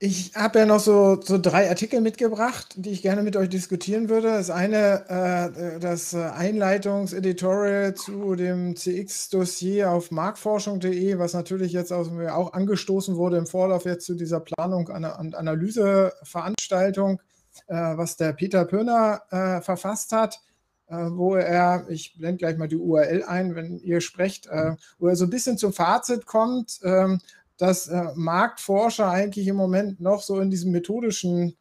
Ich 0.02 0.34
habe 0.36 0.60
ja 0.60 0.66
noch 0.66 0.80
so, 0.80 1.20
so 1.22 1.38
drei 1.38 1.68
Artikel 1.70 2.00
mitgebracht, 2.00 2.74
die 2.78 2.92
ich 2.92 3.02
gerne 3.02 3.22
mit 3.22 3.36
euch 3.36 3.50
diskutieren 3.50 4.08
würde. 4.08 4.30
Das 4.30 4.50
eine, 4.50 5.10
äh, 5.10 5.80
das 5.80 6.16
Einleitungseditorial 6.16 7.96
zu 7.96 8.36
dem 8.36 8.78
CX-Dossier 8.78 9.92
auf 9.92 10.10
marktforschung.de, 10.12 11.20
was 11.20 11.34
natürlich 11.34 11.74
jetzt 11.74 11.92
auch 11.92 12.54
angestoßen 12.54 13.18
wurde 13.18 13.38
im 13.38 13.46
Vorlauf 13.48 13.84
jetzt 13.84 14.06
zu 14.06 14.16
dieser 14.16 14.40
Planung 14.40 14.88
und 14.88 15.36
Analyseveranstaltung. 15.36 17.20
äh, 17.68 17.98
was 17.98 18.18
der 18.18 18.34
Peter 18.34 18.66
Pöhner 18.66 19.24
äh, 19.32 19.62
verfasst 19.62 20.12
hat, 20.14 20.42
äh, 20.88 20.96
wo 21.12 21.36
er, 21.36 21.86
ich 21.90 22.16
blende 22.18 22.38
gleich 22.38 22.58
mal 22.58 22.68
die 22.68 22.78
URL 22.78 23.24
ein, 23.24 23.56
wenn 23.56 23.80
ihr 23.80 24.02
sprecht, 24.02 24.48
äh, 24.48 24.76
wo 24.98 25.08
er 25.08 25.16
so 25.16 25.26
ein 25.26 25.30
bisschen 25.30 25.58
zum 25.58 25.74
Fazit 25.74 26.26
kommt, 26.26 26.80
ähm, 26.84 27.20
dass 27.60 27.88
äh, 27.88 28.06
Marktforscher 28.16 29.08
eigentlich 29.08 29.48
im 29.48 29.58
Moment 29.58 30.00
noch 30.00 30.24
so 30.24 30.40
in 30.40 30.50
diesem 30.50 30.72
methodischen 30.72 31.56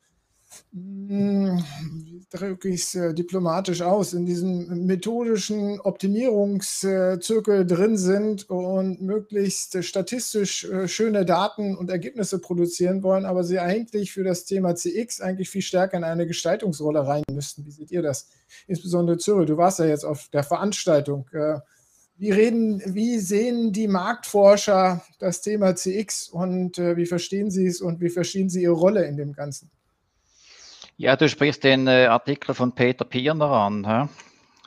hm, 0.72 1.62
wie 1.92 2.26
drücke 2.30 2.68
ich 2.68 2.82
es 2.82 2.94
äh, 2.94 3.12
diplomatisch 3.12 3.82
aus, 3.82 4.14
in 4.14 4.24
diesem 4.24 4.86
methodischen 4.86 5.78
Optimierungszirkel 5.80 7.66
drin 7.66 7.98
sind 7.98 8.48
und 8.48 9.02
möglichst 9.02 9.82
statistisch 9.84 10.64
äh, 10.64 10.88
schöne 10.88 11.26
Daten 11.26 11.76
und 11.76 11.90
Ergebnisse 11.90 12.38
produzieren 12.38 13.02
wollen, 13.02 13.26
aber 13.26 13.44
sie 13.44 13.58
eigentlich 13.58 14.12
für 14.12 14.24
das 14.24 14.44
Thema 14.46 14.74
CX 14.74 15.20
eigentlich 15.20 15.50
viel 15.50 15.62
stärker 15.62 15.98
in 15.98 16.04
eine 16.04 16.26
Gestaltungsrolle 16.26 17.06
rein 17.06 17.24
müssten. 17.30 17.66
Wie 17.66 17.70
seht 17.70 17.90
ihr 17.90 18.02
das? 18.02 18.28
Insbesondere 18.66 19.18
Cyril, 19.18 19.46
du 19.46 19.56
warst 19.58 19.80
ja 19.80 19.86
jetzt 19.86 20.04
auf 20.04 20.28
der 20.28 20.44
Veranstaltung. 20.44 21.28
Äh, 22.18 22.20
wie, 22.20 22.30
reden, 22.30 22.82
wie 22.86 23.18
sehen 23.18 23.72
die 23.72 23.88
Marktforscher 23.88 25.02
das 25.18 25.40
Thema 25.40 25.74
CX 25.74 26.28
und 26.28 26.78
wie 26.78 27.06
verstehen 27.06 27.50
sie 27.50 27.66
es 27.66 27.80
und 27.80 28.00
wie 28.00 28.10
verstehen 28.10 28.50
sie 28.50 28.62
ihre 28.62 28.72
Rolle 28.72 29.04
in 29.04 29.16
dem 29.16 29.32
Ganzen? 29.32 29.70
Ja, 30.96 31.14
du 31.14 31.28
sprichst 31.28 31.62
den 31.62 31.86
äh, 31.86 32.06
Artikel 32.06 32.54
von 32.54 32.74
Peter 32.74 33.04
Pirner 33.04 33.50
an. 33.50 33.86
Hä? 33.86 34.08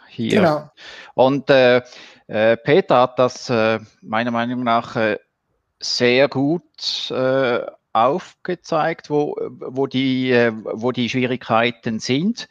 Hier. 0.07 0.39
Genau. 0.39 0.71
Und 1.13 1.49
äh, 1.49 1.81
äh, 2.27 2.55
Peter 2.55 3.01
hat 3.01 3.19
das 3.19 3.49
äh, 3.49 3.79
meiner 4.01 4.31
Meinung 4.31 4.63
nach 4.63 4.95
äh, 4.95 5.17
sehr 5.79 6.29
gut 6.29 7.11
äh, 7.11 7.59
aufgezeigt, 7.91 9.09
wo, 9.09 9.35
wo, 9.49 9.87
die, 9.87 10.31
wo 10.73 10.93
die 10.93 11.09
Schwierigkeiten 11.09 11.99
sind. 11.99 12.47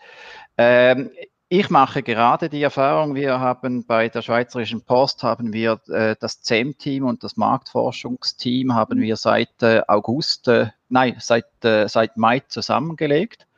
Ähm, 0.59 1.11
ich 1.53 1.69
mache 1.69 2.05
gerade 2.05 2.49
die 2.49 2.63
Erfahrung, 2.63 3.17
wir 3.17 3.41
haben 3.41 3.85
bei 3.85 4.09
der 4.09 4.23
Schweizerischen 4.23 4.83
Post 4.83 5.25
haben 5.25 5.53
wir 5.53 5.81
äh, 5.89 6.15
das 6.21 6.43
CEM-Team 6.43 7.05
und 7.05 7.25
das 7.25 7.37
Marktforschungsteam 7.37 8.73
haben 8.73 9.01
wir 9.01 9.17
seit 9.17 9.61
äh, 9.63 9.83
August, 9.89 10.47
äh, 10.47 10.69
nein, 10.89 11.17
seit, 11.19 11.47
seit 11.61 12.17
Mai 12.17 12.41
zusammengelegt. 12.41 13.49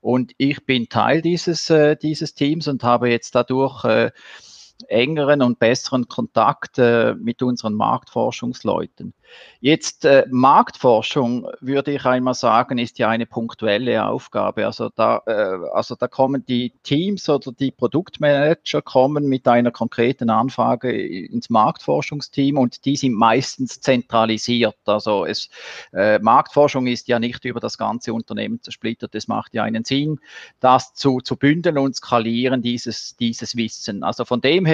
Und 0.00 0.32
ich 0.38 0.64
bin 0.64 0.88
Teil 0.88 1.20
dieses, 1.20 1.68
äh, 1.68 1.94
dieses 1.94 2.34
Teams 2.34 2.68
und 2.68 2.82
habe 2.82 3.10
jetzt 3.10 3.34
dadurch 3.34 3.84
äh, 3.84 4.10
engeren 4.88 5.42
und 5.42 5.58
besseren 5.58 6.08
Kontakt 6.08 6.78
äh, 6.78 7.14
mit 7.14 7.42
unseren 7.42 7.74
Marktforschungsleuten. 7.74 9.14
Jetzt 9.60 10.04
äh, 10.04 10.26
Marktforschung, 10.30 11.46
würde 11.60 11.92
ich 11.92 12.04
einmal 12.04 12.34
sagen, 12.34 12.78
ist 12.78 12.98
ja 12.98 13.08
eine 13.08 13.26
punktuelle 13.26 14.04
Aufgabe. 14.04 14.66
Also 14.66 14.90
da, 14.94 15.22
äh, 15.26 15.70
also 15.72 15.94
da 15.94 16.08
kommen 16.08 16.44
die 16.44 16.72
Teams 16.82 17.28
oder 17.28 17.52
die 17.52 17.70
Produktmanager 17.70 18.82
kommen 18.82 19.28
mit 19.28 19.46
einer 19.46 19.70
konkreten 19.70 20.30
Anfrage 20.30 20.90
ins 20.90 21.48
Marktforschungsteam 21.48 22.58
und 22.58 22.84
die 22.84 22.96
sind 22.96 23.14
meistens 23.14 23.80
zentralisiert. 23.80 24.76
Also 24.84 25.24
es, 25.24 25.48
äh, 25.92 26.18
Marktforschung 26.18 26.88
ist 26.88 27.06
ja 27.06 27.20
nicht 27.20 27.44
über 27.44 27.60
das 27.60 27.78
ganze 27.78 28.12
Unternehmen 28.12 28.60
zersplittert. 28.62 29.14
Es 29.14 29.28
macht 29.28 29.54
ja 29.54 29.62
einen 29.62 29.84
Sinn, 29.84 30.18
das 30.58 30.94
zu, 30.94 31.20
zu 31.20 31.36
bündeln 31.36 31.78
und 31.78 31.94
skalieren, 31.94 32.62
dieses, 32.62 33.16
dieses 33.16 33.56
Wissen. 33.56 34.02
Also 34.02 34.24
von 34.24 34.40
dem 34.40 34.66
her 34.66 34.71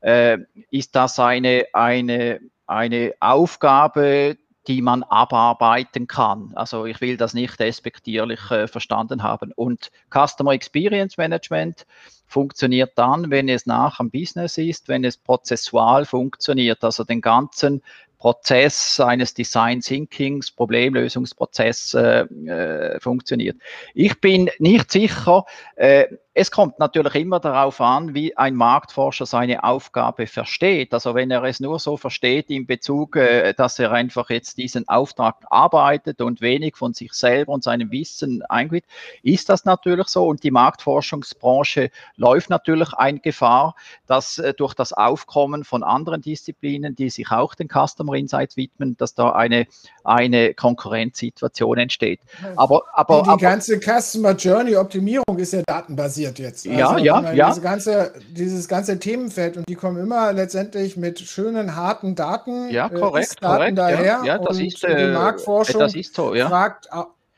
äh, 0.00 0.38
ist 0.70 0.94
das 0.94 1.18
eine, 1.18 1.66
eine 1.72 2.40
eine 2.72 3.14
Aufgabe, 3.20 4.36
die 4.68 4.80
man 4.80 5.02
abarbeiten 5.02 6.06
kann. 6.06 6.52
Also 6.54 6.86
ich 6.86 7.00
will 7.00 7.16
das 7.16 7.34
nicht 7.34 7.58
despektierlich 7.58 8.50
äh, 8.50 8.68
verstanden 8.68 9.22
haben. 9.22 9.52
Und 9.56 9.90
Customer 10.10 10.52
Experience 10.52 11.16
Management 11.16 11.84
funktioniert 12.28 12.92
dann, 12.94 13.30
wenn 13.30 13.48
es 13.48 13.66
nach 13.66 13.98
am 13.98 14.10
Business 14.10 14.58
ist, 14.58 14.88
wenn 14.88 15.04
es 15.04 15.16
prozessual 15.16 16.04
funktioniert, 16.04 16.84
also 16.84 17.02
den 17.02 17.20
ganzen 17.20 17.82
Prozess 18.18 19.00
eines 19.00 19.34
Design 19.34 19.80
Thinkings, 19.80 20.52
Problemlösungsprozess 20.52 21.94
äh, 21.94 22.20
äh, 22.20 23.00
funktioniert. 23.00 23.56
Ich 23.94 24.20
bin 24.20 24.48
nicht 24.60 24.92
sicher, 24.92 25.44
äh, 25.74 26.06
es 26.34 26.50
kommt 26.50 26.78
natürlich 26.78 27.14
immer 27.16 27.40
darauf 27.40 27.78
an, 27.82 28.14
wie 28.14 28.34
ein 28.38 28.54
Marktforscher 28.54 29.26
seine 29.26 29.64
Aufgabe 29.64 30.26
versteht. 30.26 30.94
Also 30.94 31.14
wenn 31.14 31.30
er 31.30 31.44
es 31.44 31.60
nur 31.60 31.78
so 31.78 31.98
versteht 31.98 32.48
in 32.48 32.66
Bezug, 32.66 33.16
äh, 33.16 33.52
dass 33.52 33.78
er 33.78 33.92
einfach 33.92 34.30
jetzt 34.30 34.56
diesen 34.56 34.88
Auftrag 34.88 35.36
arbeitet 35.50 36.22
und 36.22 36.40
wenig 36.40 36.76
von 36.76 36.94
sich 36.94 37.12
selber 37.12 37.52
und 37.52 37.62
seinem 37.64 37.90
Wissen 37.90 38.42
eingeht, 38.48 38.84
ist 39.22 39.50
das 39.50 39.66
natürlich 39.66 40.08
so. 40.08 40.26
Und 40.26 40.42
die 40.42 40.50
Marktforschungsbranche 40.50 41.90
läuft 42.16 42.48
natürlich 42.48 42.94
eine 42.94 43.20
Gefahr, 43.20 43.74
dass 44.06 44.38
äh, 44.38 44.54
durch 44.54 44.72
das 44.72 44.94
Aufkommen 44.94 45.64
von 45.64 45.82
anderen 45.82 46.22
Disziplinen, 46.22 46.94
die 46.94 47.10
sich 47.10 47.30
auch 47.30 47.54
den 47.54 47.68
Customer 47.68 48.14
Insights 48.14 48.56
widmen, 48.56 48.96
dass 48.96 49.14
da 49.14 49.32
eine, 49.32 49.66
eine 50.02 50.54
Konkurrenzsituation 50.54 51.76
entsteht. 51.76 52.20
Aber, 52.56 52.84
aber, 52.94 53.18
die, 53.18 53.24
die 53.24 53.28
aber, 53.28 53.40
ganze 53.42 53.78
Customer 53.78 54.32
Journey 54.32 54.76
Optimierung 54.76 55.38
ist 55.38 55.52
ja 55.52 55.62
datenbasiert 55.66 56.21
passiert 56.22 56.38
jetzt. 56.38 56.66
Also, 56.66 57.04
ja, 57.04 57.20
ja, 57.20 57.32
ja. 57.32 57.48
Diese 57.50 57.60
ganze, 57.60 58.12
dieses 58.30 58.68
ganze 58.68 58.98
Themenfeld 58.98 59.56
und 59.56 59.68
die 59.68 59.74
kommen 59.74 59.98
immer 59.98 60.32
letztendlich 60.32 60.96
mit 60.96 61.20
schönen, 61.20 61.76
harten 61.76 62.14
Daten. 62.14 62.70
Ja, 62.70 62.86
äh, 62.86 62.94
korrekt, 62.94 63.42
Daten 63.42 63.56
korrekt. 63.56 63.78
Daher 63.78 64.04
ja, 64.04 64.24
ja 64.24 64.38
das 64.38 64.58
ist, 64.58 64.84
äh, 64.84 65.06
die 65.06 65.12
Marktforschung 65.12 65.80
das 65.80 65.94
ist 65.94 66.14
so, 66.14 66.34
ja. 66.34 66.48
fragt 66.48 66.88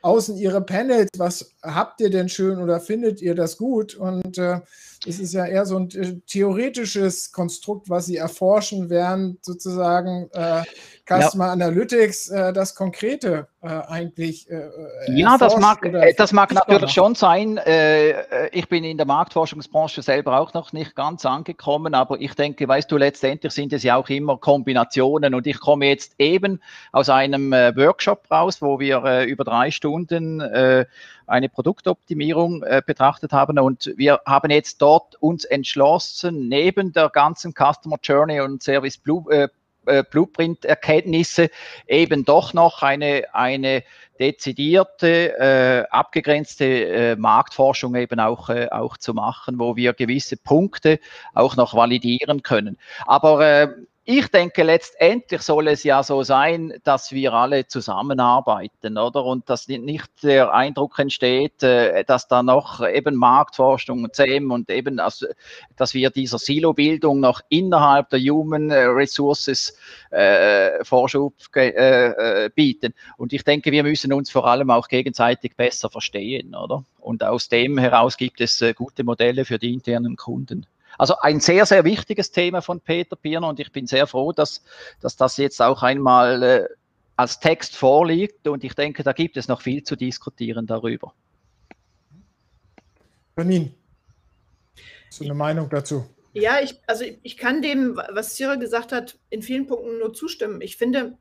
außen 0.01 0.37
ihre 0.37 0.61
Panels, 0.61 1.09
was 1.17 1.55
habt 1.63 1.99
ihr 1.99 2.11
denn 2.11 2.29
schön 2.29 2.59
oder 2.59 2.79
findet 2.79 3.23
ihr 3.23 3.33
das 3.33 3.57
gut? 3.57 3.95
Und 3.95 4.37
äh, 4.37 4.61
es 5.07 5.19
ist 5.19 5.33
ja 5.33 5.45
eher 5.45 5.65
so 5.65 5.77
ein 5.77 5.89
äh, 5.95 6.19
theoretisches 6.27 7.31
Konstrukt, 7.31 7.89
was 7.89 8.05
sie 8.05 8.17
erforschen, 8.17 8.91
während 8.91 9.43
sozusagen 9.43 10.29
äh, 10.33 10.61
Customer 11.07 11.45
ja. 11.47 11.51
Analytics 11.53 12.29
äh, 12.29 12.53
das 12.53 12.75
Konkrete 12.75 13.47
äh, 13.61 13.67
eigentlich. 13.67 14.49
Äh, 14.49 14.69
ja, 15.07 15.37
das 15.37 15.57
mag, 15.57 15.87
das 16.17 16.33
mag 16.33 16.53
natürlich 16.53 16.91
schon 16.91 17.15
sein. 17.15 17.59
ich 18.51 18.67
bin 18.69 18.83
in 18.83 18.97
der 18.97 19.05
Marktforschungsbranche 19.05 20.01
selber 20.01 20.39
auch 20.39 20.53
noch 20.53 20.73
nicht 20.73 20.95
ganz 20.95 21.25
angekommen, 21.25 21.93
aber 21.93 22.19
ich 22.19 22.33
denke, 22.33 22.67
weißt 22.67 22.91
du, 22.91 22.97
letztendlich 22.97 23.53
sind 23.53 23.73
es 23.73 23.83
ja 23.83 23.95
auch 23.95 24.09
immer 24.09 24.37
Kombinationen 24.37 25.33
und 25.33 25.47
ich 25.47 25.59
komme 25.59 25.87
jetzt 25.87 26.13
eben 26.17 26.61
aus 26.91 27.09
einem 27.09 27.51
Workshop 27.51 28.29
raus, 28.31 28.61
wo 28.61 28.79
wir 28.79 29.23
über 29.25 29.43
drei 29.43 29.71
Stunden 29.71 30.41
eine 31.27 31.49
Produktoptimierung 31.49 32.63
äh, 32.63 32.81
betrachtet 32.85 33.31
haben. 33.31 33.59
Und 33.59 33.93
wir 33.97 34.21
haben 34.25 34.51
jetzt 34.51 34.81
dort 34.81 35.15
uns 35.15 35.45
entschlossen, 35.45 36.47
neben 36.47 36.93
der 36.93 37.09
ganzen 37.09 37.53
Customer 37.53 37.97
Journey 38.01 38.41
und 38.41 38.61
Service 38.63 38.97
Blue, 38.97 39.23
äh, 39.31 39.47
äh, 39.85 40.03
Blueprint-Erkenntnisse 40.03 41.49
eben 41.87 42.25
doch 42.25 42.53
noch 42.53 42.81
eine, 42.81 43.25
eine 43.33 43.83
dezidierte, 44.19 45.37
äh, 45.37 45.83
abgegrenzte 45.89 46.65
äh, 46.65 47.15
Marktforschung 47.15 47.95
eben 47.95 48.19
auch, 48.19 48.49
äh, 48.49 48.67
auch 48.71 48.97
zu 48.97 49.13
machen, 49.13 49.59
wo 49.59 49.75
wir 49.75 49.93
gewisse 49.93 50.37
Punkte 50.37 50.99
auch 51.33 51.55
noch 51.55 51.73
validieren 51.73 52.43
können. 52.43 52.77
Aber 53.05 53.45
äh, 53.45 53.67
ich 54.07 54.27
denke, 54.27 54.61
letztendlich 54.61 55.41
soll 55.41 55.67
es 55.67 55.83
ja 55.83 56.03
so 56.03 56.21
sein, 56.21 56.73
dass 56.83 57.11
wir 57.11 57.33
alle 57.33 57.65
zusammenarbeiten, 57.65 58.99
oder? 58.99 59.25
Und 59.25 59.49
dass 59.49 59.67
nicht 59.67 60.05
der 60.21 60.53
Eindruck 60.53 60.99
entsteht, 60.99 61.63
äh, 61.63 62.03
dass 62.05 62.27
da 62.27 62.43
noch 62.43 62.87
eben 62.87 63.15
Marktforschung 63.15 64.03
und 64.03 64.15
CEM 64.15 64.51
und 64.51 64.69
eben, 64.69 64.99
also, 64.99 65.25
dass 65.75 65.95
wir 65.95 66.11
dieser 66.11 66.37
Silo-Bildung 66.37 67.19
noch 67.19 67.41
innerhalb 67.49 68.09
der 68.11 68.19
Human 68.19 68.71
Resources 68.71 69.75
äh, 70.11 70.83
Vorschub 70.83 71.33
äh, 71.55 71.69
äh, 71.69 72.49
bieten. 72.53 72.93
Und 73.17 73.33
ich 73.33 73.43
denke, 73.43 73.71
wir 73.71 73.81
müssen 73.81 74.13
uns 74.13 74.29
vor 74.29 74.45
allem 74.45 74.69
auch 74.69 74.87
gegenseitig 74.87 75.55
besser 75.55 75.89
verstehen, 75.89 76.53
oder? 76.53 76.85
Und 76.99 77.23
aus 77.23 77.49
dem 77.49 77.79
heraus 77.79 78.17
gibt 78.17 78.39
es 78.39 78.61
äh, 78.61 78.75
gute 78.75 79.03
Modelle 79.03 79.45
für 79.45 79.57
die 79.57 79.73
internen 79.73 80.15
Kunden. 80.15 80.67
Also 80.97 81.17
ein 81.19 81.39
sehr, 81.39 81.65
sehr 81.65 81.83
wichtiges 81.83 82.31
Thema 82.31 82.61
von 82.61 82.79
Peter 82.79 83.15
Pirner 83.15 83.49
und 83.49 83.59
ich 83.59 83.71
bin 83.71 83.87
sehr 83.87 84.07
froh, 84.07 84.31
dass, 84.31 84.63
dass 85.01 85.15
das 85.15 85.37
jetzt 85.37 85.61
auch 85.61 85.83
einmal 85.83 86.43
äh, 86.43 86.67
als 87.15 87.39
Text 87.39 87.75
vorliegt 87.75 88.47
und 88.47 88.63
ich 88.63 88.73
denke, 88.73 89.03
da 89.03 89.13
gibt 89.13 89.37
es 89.37 89.47
noch 89.47 89.61
viel 89.61 89.83
zu 89.83 89.95
diskutieren 89.95 90.67
darüber. 90.67 91.13
Berlin, 93.35 93.73
so 95.09 95.25
eine 95.25 95.33
Meinung 95.33 95.69
dazu? 95.69 96.05
Ja, 96.33 96.59
ich, 96.61 96.81
also 96.87 97.05
ich 97.23 97.37
kann 97.37 97.61
dem, 97.61 97.95
was 98.11 98.35
Cyril 98.35 98.59
gesagt 98.59 98.91
hat, 98.91 99.17
in 99.29 99.41
vielen 99.41 99.67
Punkten 99.67 99.99
nur 99.99 100.13
zustimmen. 100.13 100.59
Ich 100.59 100.75
finde, 100.75 101.17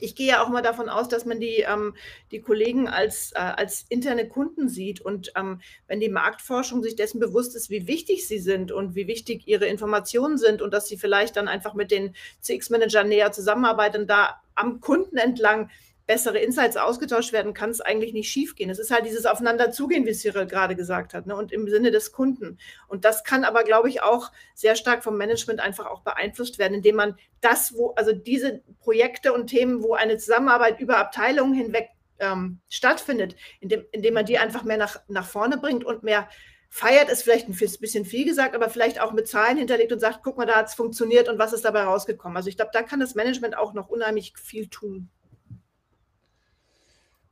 ich 0.00 0.14
gehe 0.14 0.28
ja 0.28 0.42
auch 0.42 0.48
mal 0.48 0.62
davon 0.62 0.88
aus, 0.88 1.08
dass 1.08 1.24
man 1.24 1.40
die, 1.40 1.64
ähm, 1.68 1.94
die 2.30 2.40
Kollegen 2.40 2.88
als, 2.88 3.32
äh, 3.32 3.38
als 3.38 3.86
interne 3.88 4.28
Kunden 4.28 4.68
sieht. 4.68 5.00
Und 5.00 5.32
ähm, 5.36 5.60
wenn 5.86 6.00
die 6.00 6.08
Marktforschung 6.08 6.82
sich 6.82 6.96
dessen 6.96 7.20
bewusst 7.20 7.54
ist, 7.56 7.70
wie 7.70 7.86
wichtig 7.86 8.26
sie 8.26 8.38
sind 8.38 8.72
und 8.72 8.94
wie 8.94 9.06
wichtig 9.06 9.46
ihre 9.46 9.66
Informationen 9.66 10.38
sind 10.38 10.62
und 10.62 10.72
dass 10.72 10.88
sie 10.88 10.96
vielleicht 10.96 11.36
dann 11.36 11.48
einfach 11.48 11.74
mit 11.74 11.90
den 11.90 12.14
CX-Managern 12.40 13.08
näher 13.08 13.32
zusammenarbeiten, 13.32 14.06
da 14.06 14.40
am 14.54 14.80
Kunden 14.80 15.16
entlang 15.16 15.70
bessere 16.06 16.38
Insights 16.38 16.76
ausgetauscht 16.76 17.32
werden, 17.32 17.54
kann 17.54 17.70
es 17.70 17.80
eigentlich 17.80 18.12
nicht 18.12 18.30
schiefgehen. 18.30 18.68
Es 18.68 18.78
ist 18.78 18.90
halt 18.90 19.06
dieses 19.06 19.24
Aufeinanderzugehen, 19.24 20.04
wie 20.06 20.12
Cyril 20.12 20.46
gerade 20.46 20.76
gesagt 20.76 21.14
hat, 21.14 21.26
ne? 21.26 21.34
und 21.34 21.50
im 21.50 21.68
Sinne 21.68 21.90
des 21.90 22.12
Kunden. 22.12 22.58
Und 22.88 23.04
das 23.04 23.24
kann 23.24 23.44
aber, 23.44 23.64
glaube 23.64 23.88
ich, 23.88 24.02
auch 24.02 24.30
sehr 24.54 24.76
stark 24.76 25.02
vom 25.02 25.16
Management 25.16 25.60
einfach 25.60 25.86
auch 25.86 26.02
beeinflusst 26.02 26.58
werden, 26.58 26.74
indem 26.74 26.96
man 26.96 27.16
das, 27.40 27.74
wo, 27.74 27.90
also 27.92 28.12
diese 28.12 28.62
Projekte 28.80 29.32
und 29.32 29.46
Themen, 29.46 29.82
wo 29.82 29.94
eine 29.94 30.18
Zusammenarbeit 30.18 30.78
über 30.78 30.98
Abteilungen 30.98 31.54
hinweg 31.54 31.88
ähm, 32.18 32.60
stattfindet, 32.68 33.34
indem, 33.60 33.84
indem 33.92 34.14
man 34.14 34.26
die 34.26 34.38
einfach 34.38 34.62
mehr 34.62 34.76
nach, 34.76 35.00
nach 35.08 35.26
vorne 35.26 35.56
bringt 35.56 35.84
und 35.84 36.02
mehr 36.02 36.28
feiert, 36.68 37.08
ist 37.08 37.22
vielleicht 37.22 37.48
ein 37.48 37.56
bisschen 37.56 38.04
viel 38.04 38.24
gesagt, 38.24 38.54
aber 38.54 38.68
vielleicht 38.68 39.00
auch 39.00 39.12
mit 39.12 39.28
Zahlen 39.28 39.56
hinterlegt 39.56 39.92
und 39.92 40.00
sagt, 40.00 40.20
guck 40.22 40.36
mal, 40.36 40.44
da 40.44 40.56
hat 40.56 40.66
es 40.66 40.74
funktioniert 40.74 41.28
und 41.28 41.38
was 41.38 41.52
ist 41.52 41.64
dabei 41.64 41.84
rausgekommen. 41.84 42.36
Also 42.36 42.48
ich 42.48 42.56
glaube, 42.56 42.72
da 42.72 42.82
kann 42.82 43.00
das 43.00 43.14
Management 43.14 43.56
auch 43.56 43.74
noch 43.74 43.88
unheimlich 43.88 44.34
viel 44.36 44.66
tun. 44.68 45.08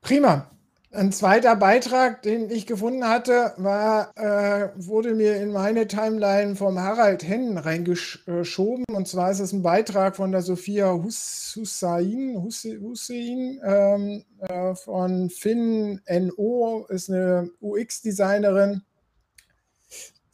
Prima. 0.02 0.50
Ein 0.90 1.10
zweiter 1.10 1.56
Beitrag, 1.56 2.22
den 2.22 2.50
ich 2.50 2.66
gefunden 2.66 3.08
hatte, 3.08 3.54
war, 3.56 4.10
äh, 4.16 4.68
wurde 4.74 5.14
mir 5.14 5.36
in 5.36 5.52
meine 5.52 5.86
Timeline 5.86 6.54
vom 6.56 6.78
Harald 6.78 7.26
Hennen 7.26 7.56
reingeschoben. 7.56 8.84
Und 8.92 9.08
zwar 9.08 9.30
ist 9.30 9.38
es 9.38 9.52
ein 9.52 9.62
Beitrag 9.62 10.16
von 10.16 10.32
der 10.32 10.42
Sophia 10.42 10.92
Hus 10.92 11.54
Hussein, 11.56 12.36
Hussein 12.36 13.60
ähm, 13.64 14.24
äh, 14.40 14.74
von 14.74 15.30
Finn 15.30 16.00
NO, 16.10 16.84
ist 16.90 17.08
eine 17.08 17.50
UX-Designerin, 17.62 18.82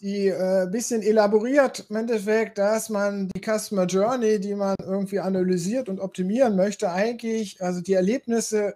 die 0.01 0.33
ein 0.33 0.69
äh, 0.69 0.71
bisschen 0.73 1.03
elaboriert 1.03 1.87
im 1.89 1.97
Endeffekt, 1.97 2.59
dass 2.59 2.89
man 2.89 3.29
die 3.29 3.41
Customer 3.41 3.85
Journey, 3.85 4.41
die 4.41 4.55
man 4.55 4.75
irgendwie 4.83 5.21
analysiert 5.21 5.89
und 5.89 6.01
optimieren 6.01 6.57
möchte, 6.57 6.91
eigentlich, 6.91 7.63
also 7.63 7.81
die 7.81 7.93
Erlebnisse 7.93 8.75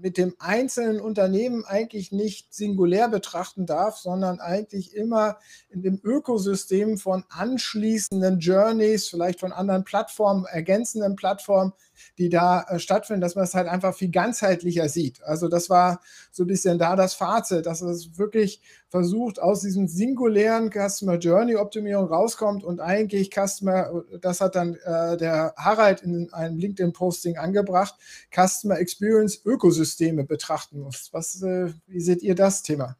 mit 0.00 0.16
dem 0.16 0.34
einzelnen 0.38 1.00
Unternehmen 1.00 1.64
eigentlich 1.64 2.10
nicht 2.12 2.54
singulär 2.54 3.08
betrachten 3.08 3.66
darf, 3.66 3.98
sondern 3.98 4.40
eigentlich 4.40 4.94
immer 4.94 5.38
in 5.68 5.82
dem 5.82 6.00
Ökosystem 6.02 6.98
von 6.98 7.24
anschließenden 7.28 8.40
Journeys, 8.40 9.08
vielleicht 9.08 9.40
von 9.40 9.52
anderen 9.52 9.84
Plattformen, 9.84 10.46
ergänzenden 10.46 11.16
Plattformen, 11.16 11.72
die 12.18 12.28
da 12.28 12.62
äh, 12.68 12.78
stattfinden, 12.78 13.20
dass 13.20 13.34
man 13.34 13.44
es 13.44 13.54
halt 13.54 13.68
einfach 13.68 13.94
viel 13.94 14.10
ganzheitlicher 14.10 14.88
sieht. 14.88 15.22
Also 15.22 15.48
das 15.48 15.70
war 15.70 16.00
so 16.30 16.44
ein 16.44 16.46
bisschen 16.46 16.78
da 16.78 16.96
das 16.96 17.14
Fazit, 17.14 17.66
dass 17.66 17.82
es 17.82 18.18
wirklich 18.18 18.60
versucht, 18.88 19.40
aus 19.40 19.60
diesem 19.60 19.86
singulären 19.86 20.70
Customer 20.70 21.16
Journey 21.16 21.56
Optimierung 21.56 22.06
rauskommt 22.06 22.64
und 22.64 22.80
eigentlich 22.80 23.30
Customer, 23.30 24.04
das 24.20 24.40
hat 24.40 24.56
dann 24.56 24.74
äh, 24.74 25.16
der 25.16 25.54
Harald 25.56 26.02
in 26.02 26.32
einem 26.32 26.58
LinkedIn-Posting 26.58 27.36
angebracht, 27.36 27.94
Customer 28.34 28.78
Experience 28.78 29.40
Ökosysteme 29.44 30.24
betrachten 30.24 30.80
muss. 30.80 31.08
Was, 31.12 31.40
äh, 31.42 31.72
wie 31.86 32.00
seht 32.00 32.22
ihr 32.22 32.34
das 32.34 32.62
Thema? 32.62 32.96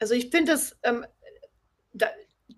Also 0.00 0.14
ich 0.14 0.30
finde 0.30 0.52
das, 0.52 0.76
ähm, 0.82 1.04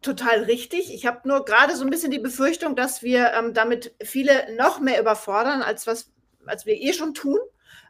total 0.02 0.44
richtig. 0.44 0.92
Ich 0.92 1.06
habe 1.06 1.26
nur 1.28 1.44
gerade 1.44 1.76
so 1.76 1.84
ein 1.84 1.90
bisschen 1.90 2.10
die 2.10 2.18
Befürchtung, 2.18 2.76
dass 2.76 3.02
wir 3.02 3.32
ähm, 3.32 3.54
damit 3.54 3.94
viele 4.02 4.54
noch 4.56 4.80
mehr 4.80 5.00
überfordern, 5.00 5.62
als 5.62 5.86
was 5.86 6.10
als 6.46 6.66
wir 6.66 6.74
eh 6.74 6.92
schon 6.92 7.14
tun. 7.14 7.38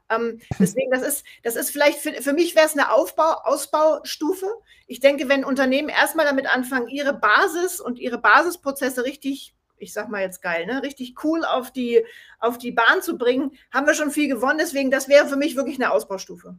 Ähm, 0.09 0.41
deswegen, 0.59 0.91
das 0.91 1.03
ist, 1.03 1.25
das 1.43 1.57
ist 1.57 1.71
vielleicht 1.71 1.99
für, 1.99 2.13
für 2.13 2.33
mich 2.33 2.55
wäre 2.55 2.67
es 2.67 2.73
eine 2.73 2.93
Aufbau, 2.93 3.33
Ausbaustufe. 3.45 4.47
Ich 4.87 5.01
denke, 5.01 5.29
wenn 5.29 5.45
Unternehmen 5.45 5.89
erstmal 5.89 6.27
damit 6.27 6.53
anfangen, 6.53 6.89
ihre 6.89 7.15
Basis 7.15 7.81
und 7.81 7.99
ihre 7.99 8.19
Basisprozesse 8.19 9.05
richtig, 9.05 9.55
ich 9.79 9.93
sag 9.93 10.09
mal 10.11 10.23
jetzt 10.23 10.43
geil, 10.43 10.67
ne, 10.67 10.83
richtig 10.83 11.25
cool 11.25 11.45
auf 11.45 11.71
die, 11.71 12.05
auf 12.39 12.59
die 12.59 12.73
Bahn 12.73 13.03
zu 13.03 13.17
bringen, 13.17 13.53
haben 13.71 13.87
wir 13.87 13.95
schon 13.95 14.11
viel 14.11 14.29
gewonnen. 14.29 14.59
Deswegen, 14.59 14.91
das 14.91 15.09
wäre 15.09 15.27
für 15.27 15.37
mich 15.37 15.57
wirklich 15.57 15.77
eine 15.77 15.93
Ausbaustufe. 15.93 16.57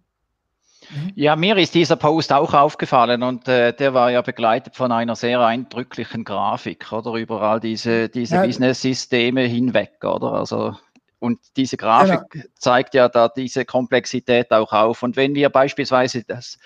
Mhm. 0.89 1.11
Ja, 1.15 1.35
mir 1.35 1.57
ist 1.57 1.75
dieser 1.75 1.95
Post 1.95 2.33
auch 2.33 2.53
aufgefallen 2.53 3.23
und 3.23 3.47
äh, 3.47 3.73
der 3.73 3.93
war 3.93 4.11
ja 4.11 4.21
begleitet 4.21 4.75
von 4.75 4.91
einer 4.91 5.15
sehr 5.15 5.39
eindrücklichen 5.39 6.23
Grafik, 6.23 6.91
oder 6.91 7.13
über 7.13 7.41
all 7.41 7.59
diese, 7.59 8.09
diese 8.09 8.35
ja. 8.35 8.45
Business-Systeme 8.45 9.41
hinweg, 9.41 10.03
oder? 10.03 10.33
Also 10.33 10.75
und 11.21 11.39
diese 11.55 11.77
Grafik 11.77 12.31
genau. 12.31 12.45
zeigt 12.55 12.95
ja 12.95 13.07
da 13.07 13.29
diese 13.29 13.63
Komplexität 13.63 14.51
auch 14.51 14.73
auf. 14.73 15.03
Und 15.03 15.15
wenn 15.15 15.35
wir 15.35 15.49
beispielsweise 15.49 16.23
das 16.23 16.57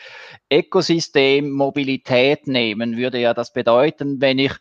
Ökosystem 0.50 1.52
Mobilität 1.52 2.48
nehmen, 2.48 2.96
würde 2.96 3.20
ja 3.20 3.34
das 3.34 3.52
bedeuten, 3.52 4.22
wenn 4.22 4.40
ich 4.40 4.54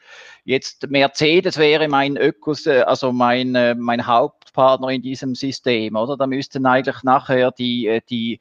jetzt 0.45 0.91
Mercedes 0.91 1.59
wäre 1.59 1.87
mein 1.87 2.17
Ökos, 2.17 2.67
also 2.67 3.13
mein, 3.13 3.55
äh, 3.55 3.77
mein 3.77 4.05
Hauptpartner 4.05 4.89
in 4.89 5.01
diesem 5.01 5.37
System, 5.37 5.95
oder? 5.95 6.17
Da 6.17 6.27
müssten 6.27 6.67
eigentlich 6.67 7.05
nachher 7.05 7.53
die, 7.53 7.87
äh, 7.87 8.01
die 8.11 8.41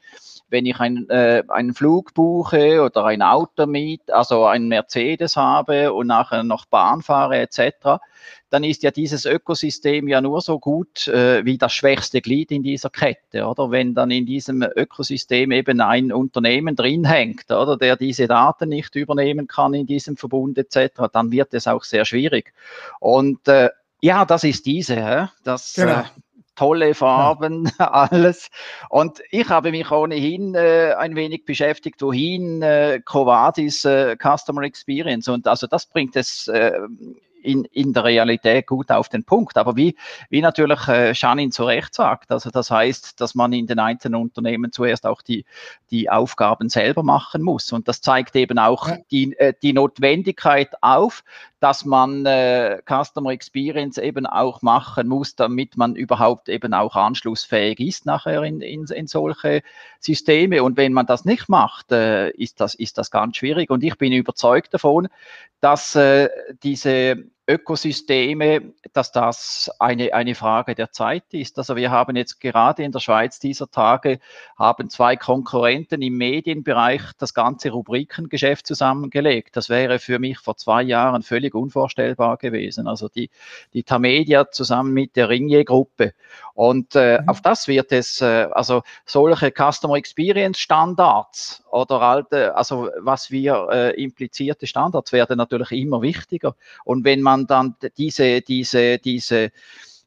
wenn 0.54 0.68
ich 0.68 0.80
ein, 0.80 1.10
äh, 1.10 1.44
einen 1.50 1.74
Flug 1.74 2.14
buche 2.14 2.82
oder 2.84 3.06
ein 3.06 3.24
Auto 3.24 3.66
miet, 3.66 4.12
also 4.12 4.46
ein 4.46 4.68
Mercedes 4.68 5.36
habe 5.36 5.92
und 5.92 6.08
nachher 6.08 6.44
noch 6.44 6.66
Bahn 6.66 7.02
fahre 7.02 7.40
etc., 7.40 8.00
dann 8.52 8.64
ist 8.64 8.84
ja 8.84 8.92
dieses 8.92 9.26
Ökosystem 9.26 10.08
ja 10.08 10.22
nur 10.22 10.40
so 10.40 10.60
gut 10.60 11.08
äh, 11.08 11.44
wie 11.44 11.58
das 11.58 11.74
schwächste 11.74 12.22
Glied 12.22 12.52
in 12.52 12.62
dieser 12.62 12.92
Kette, 12.92 13.48
oder? 13.48 13.72
Wenn 13.72 13.96
dann 13.96 14.12
in 14.12 14.28
diesem 14.28 14.62
Ökosystem 14.62 15.52
eben 15.52 15.82
ein 15.82 16.14
Unternehmen 16.14 16.76
drin 16.76 17.04
hängt, 17.04 17.50
oder, 17.50 17.76
der 17.76 17.96
diese 17.96 18.28
Daten 18.28 18.70
nicht 18.70 18.96
übernehmen 18.96 19.48
kann 19.48 19.74
in 19.74 19.88
diesem 19.88 20.18
Verbund 20.18 20.60
etc., 20.60 21.08
dann 21.12 21.32
wird 21.32 21.56
es 21.56 21.68
auch 21.68 21.84
sehr 21.84 22.06
schwierig. 22.06 22.54
Und 23.00 23.48
äh, 23.48 23.70
ja, 24.02 24.24
das 24.24 24.44
ist 24.44 24.68
diese, 24.68 25.32
das 25.44 25.74
genau. 25.74 26.04
Tolle 26.56 26.94
Farben, 26.94 27.72
alles. 27.78 28.50
Und 28.90 29.22
ich 29.32 29.50
habe 29.50 29.72
mich 29.72 29.92
ohnehin 29.92 30.56
äh, 30.56 30.94
ein 30.98 31.16
wenig 31.16 31.46
beschäftigt, 31.46 32.02
wohin 32.02 32.62
äh, 32.62 33.02
Covadis 33.04 33.86
äh, 33.86 34.16
Customer 34.16 34.64
Experience 34.64 35.28
und 35.28 35.48
also 35.48 35.68
das 35.68 35.86
bringt 35.86 36.16
es 36.16 36.48
äh, 36.48 36.80
in, 37.44 37.66
in 37.66 37.94
der 37.94 38.04
Realität 38.04 38.68
gut 38.68 38.92
auf 38.92 39.10
den 39.10 39.24
Punkt. 39.24 39.58
Aber 39.58 39.76
wie, 39.76 39.96
wie 40.30 40.42
natürlich 40.42 40.88
äh, 40.88 41.14
zu 41.50 41.64
Recht 41.64 41.94
sagt, 41.94 42.32
also 42.32 42.50
das 42.50 42.72
heißt, 42.72 43.20
dass 43.20 43.36
man 43.36 43.54
in 43.54 43.68
den 43.68 43.80
einzelnen 43.80 44.22
Unternehmen 44.22 44.72
zuerst 44.72 45.06
auch 45.06 45.22
die, 45.22 45.46
die 45.92 46.10
Aufgaben 46.10 46.70
selber 46.70 47.04
machen 47.04 47.42
muss. 47.42 47.72
Und 47.72 47.88
das 47.88 48.02
zeigt 48.02 48.36
eben 48.36 48.58
auch 48.58 48.88
ja. 48.88 48.98
die, 49.12 49.38
äh, 49.38 49.54
die 49.62 49.74
Notwendigkeit 49.74 50.70
auf, 50.82 51.24
dass 51.64 51.86
man 51.86 52.26
äh, 52.26 52.82
Customer 52.86 53.32
Experience 53.32 53.98
eben 53.98 54.26
auch 54.26 54.62
machen 54.62 55.08
muss, 55.08 55.36
damit 55.36 55.78
man 55.78 55.96
überhaupt 55.96 56.50
eben 56.50 56.74
auch 56.74 56.98
anschlussfähig 56.98 57.80
ist 57.80 58.06
nachher 58.06 58.44
in, 58.44 58.60
in, 58.60 58.86
in 58.88 59.08
solche 59.08 59.62
Systeme. 60.02 60.62
Und 60.62 60.76
wenn 60.76 60.92
man 60.92 61.06
das 61.06 61.24
nicht 61.24 61.48
macht, 61.48 61.94
äh, 61.94 62.32
ist, 62.32 62.60
das, 62.60 62.76
ist 62.76 62.98
das 62.98 63.12
ganz 63.12 63.38
schwierig. 63.38 63.70
Und 63.70 63.82
ich 63.82 63.98
bin 63.98 64.12
überzeugt 64.12 64.74
davon, 64.74 65.08
dass 65.62 65.96
äh, 65.96 66.28
diese 66.64 67.24
Ökosysteme, 67.46 68.74
dass 68.94 69.12
das 69.12 69.70
eine, 69.80 70.14
eine 70.14 70.34
Frage 70.34 70.76
der 70.76 70.92
Zeit 70.92 71.26
ist. 71.32 71.58
Also 71.58 71.76
wir 71.76 71.92
haben 71.92 72.16
jetzt 72.16 72.40
gerade 72.40 72.84
in 72.84 72.94
der 72.94 73.00
Schweiz 73.00 73.40
dieser 73.40 73.70
Tage, 73.70 74.20
haben 74.58 74.90
zwei 74.90 75.18
Konkurrenten 75.18 76.02
im 76.02 76.18
Medienbereich 76.18 77.02
das 77.18 77.34
ganze 77.34 77.72
Rubrikengeschäft 77.72 78.66
zusammengelegt. 78.66 79.58
Das 79.58 79.68
wäre 79.68 80.00
für 80.00 80.20
mich 80.20 80.40
vor 80.40 80.56
zwei 80.56 80.84
Jahren 80.84 81.22
völlig 81.22 81.54
unvorstellbar 81.54 82.38
gewesen. 82.38 82.88
Also 82.88 83.10
die, 83.10 83.30
die 83.74 83.84
Tamedia 83.84 84.50
zusammen 84.50 84.94
mit 84.94 85.18
der 85.18 85.28
Ringier-Gruppe. 85.28 86.14
Und 86.54 86.96
äh, 86.96 87.22
mhm. 87.22 87.30
auf 87.30 87.42
das 87.42 87.68
wird 87.68 87.92
es, 87.92 88.22
äh, 88.22 88.48
also 88.52 88.84
solche 89.06 89.52
Customer 89.52 89.96
Experience 89.96 90.60
Standards 90.60 91.63
oder 91.74 92.02
alte, 92.02 92.56
also 92.56 92.90
was 93.00 93.32
wir 93.32 93.68
äh, 93.72 94.02
implizierte 94.02 94.68
Standards 94.68 95.12
werden 95.12 95.38
natürlich 95.38 95.72
immer 95.72 96.02
wichtiger. 96.02 96.56
Und 96.86 97.04
wenn 97.04 97.22
man 97.22 97.48
dann 97.48 97.76
diese, 97.98 98.42
diese, 98.42 99.00
diese 99.00 99.52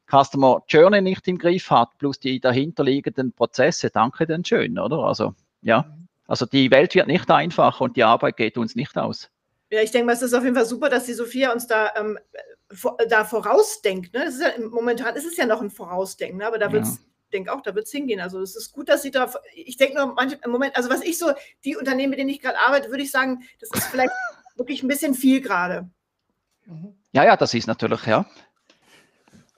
Customer 0.09 0.63
Journey 0.67 1.01
nicht 1.01 1.27
im 1.27 1.37
Griff 1.37 1.69
hat, 1.69 1.89
plus 1.97 2.19
die 2.19 2.39
dahinterliegenden 2.39 3.33
Prozesse, 3.33 3.89
danke 3.89 4.25
denn 4.25 4.45
schön, 4.45 4.79
oder? 4.79 4.99
Also, 4.99 5.33
ja. 5.61 5.85
Also 6.27 6.45
die 6.45 6.71
Welt 6.71 6.95
wird 6.95 7.07
nicht 7.07 7.29
einfach 7.29 7.79
und 7.79 7.95
die 7.95 8.03
Arbeit 8.03 8.37
geht 8.37 8.57
uns 8.57 8.75
nicht 8.75 8.97
aus. 8.97 9.29
Ja, 9.69 9.81
ich 9.81 9.91
denke 9.91 10.11
es 10.13 10.21
ist 10.21 10.33
auf 10.33 10.43
jeden 10.43 10.55
Fall 10.55 10.65
super, 10.65 10.89
dass 10.89 11.05
die 11.05 11.13
Sophia 11.13 11.51
uns 11.51 11.67
da, 11.67 11.91
ähm, 11.97 12.17
vor, 12.71 12.97
da 13.09 13.25
vorausdenkt. 13.25 14.13
Ne? 14.13 14.29
Ja, 14.39 14.67
momentan 14.69 15.15
ist 15.15 15.25
es 15.25 15.35
ja 15.37 15.45
noch 15.45 15.61
ein 15.61 15.69
Vorausdenken, 15.69 16.37
ne? 16.37 16.47
aber 16.47 16.57
da 16.57 16.71
wird 16.71 16.83
es, 16.83 16.95
ja. 16.95 17.01
Ich 17.27 17.31
denke 17.31 17.53
auch, 17.53 17.61
da 17.61 17.75
wird 17.75 17.87
es 17.87 17.91
hingehen. 17.91 18.21
Also 18.21 18.39
es 18.39 18.55
ist 18.55 18.71
gut, 18.71 18.87
dass 18.87 19.01
sie 19.01 19.11
da, 19.11 19.29
ich 19.53 19.75
denke 19.75 19.97
nur 19.97 20.13
manche, 20.13 20.39
im 20.45 20.51
Moment, 20.51 20.77
also 20.77 20.89
was 20.89 21.01
ich 21.01 21.17
so, 21.17 21.33
die 21.65 21.75
Unternehmen, 21.75 22.11
mit 22.11 22.19
denen 22.19 22.29
ich 22.29 22.39
gerade 22.39 22.57
arbeite, 22.57 22.89
würde 22.89 23.03
ich 23.03 23.11
sagen, 23.11 23.43
das 23.59 23.69
ist 23.73 23.89
vielleicht 23.89 24.13
wirklich 24.55 24.81
ein 24.81 24.87
bisschen 24.87 25.13
viel 25.13 25.41
gerade. 25.41 25.89
Ja, 27.11 27.25
ja, 27.25 27.35
das 27.35 27.53
ist 27.53 27.67
natürlich, 27.67 28.05
ja. 28.05 28.25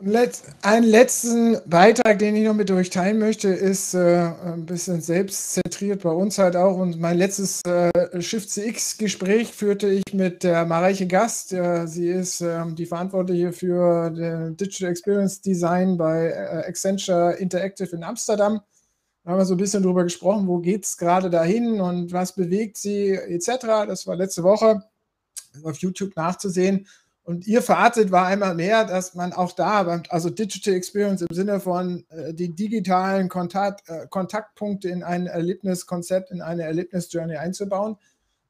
Einen 0.02 0.86
letzten 0.86 1.58
Beitrag, 1.66 2.20
den 2.20 2.34
ich 2.38 2.46
noch 2.46 2.54
mit 2.54 2.72
euch 2.72 2.90
teilen 2.90 3.20
möchte, 3.20 3.50
ist 3.50 3.94
äh, 3.94 4.32
ein 4.46 4.66
bisschen 4.66 5.02
selbstzentriert 5.02 6.04
bei 6.04 6.12
uns 6.12 6.38
halt 6.38 6.56
auch. 6.56 6.78
Und 6.78 7.02
mein 7.02 7.18
letztes 7.18 7.62
äh, 7.66 8.22
Shift 8.22 8.50
CX-Gespräch 8.50 9.52
führte 9.52 9.90
ich 9.90 10.14
mit 10.14 10.44
der 10.44 10.66
Mareiche 10.66 11.06
Gast. 11.06 11.52
Äh, 11.52 11.86
sie 11.86 12.08
ist 12.08 12.40
ähm, 12.40 12.78
die 12.78 12.86
Verantwortliche 12.86 13.52
für 13.52 14.10
den 14.10 14.56
Digital 14.56 14.90
Experience 14.90 15.42
Design 15.42 15.98
bei 15.98 16.30
äh, 16.30 16.64
Accenture 16.66 17.34
Interactive 17.34 17.94
in 17.94 18.06
Amsterdam. 18.06 18.62
Da 19.26 19.32
haben 19.32 19.40
wir 19.40 19.46
so 19.46 19.56
ein 19.56 19.58
bisschen 19.58 19.84
drüber 19.84 20.06
gesprochen, 20.06 20.48
wo 20.48 20.60
geht 20.60 20.86
es 20.86 20.96
gerade 20.96 21.30
dahin 21.30 21.82
und 21.82 22.14
was 22.14 22.34
bewegt 22.34 22.78
sie 22.78 23.10
etc. 23.10 23.86
Das 23.86 24.08
war 24.08 24.16
letzte 24.16 24.44
Woche 24.44 24.82
auf 25.62 25.78
YouTube 25.80 26.16
nachzusehen. 26.16 26.88
Und 27.30 27.46
ihr 27.46 27.62
Fazit 27.62 28.10
war 28.10 28.26
einmal 28.26 28.56
mehr, 28.56 28.86
dass 28.86 29.13
man 29.13 29.34
auch 29.34 29.52
da, 29.52 30.02
also 30.10 30.32
Digital 30.32 30.74
Experience 30.74 31.22
im 31.22 31.36
Sinne 31.36 31.60
von 31.60 32.04
äh, 32.10 32.34
die 32.34 32.56
digitalen 32.56 33.30
Kontakt, 33.30 33.88
äh, 33.88 34.08
Kontaktpunkte 34.10 34.89
in 34.89 35.04
ein 35.04 35.28
Erlebniskonzept, 35.28 36.32
in 36.32 36.42
eine 36.42 36.63
Erlebnisjourney 36.63 37.36
einzubauen. 37.36 37.98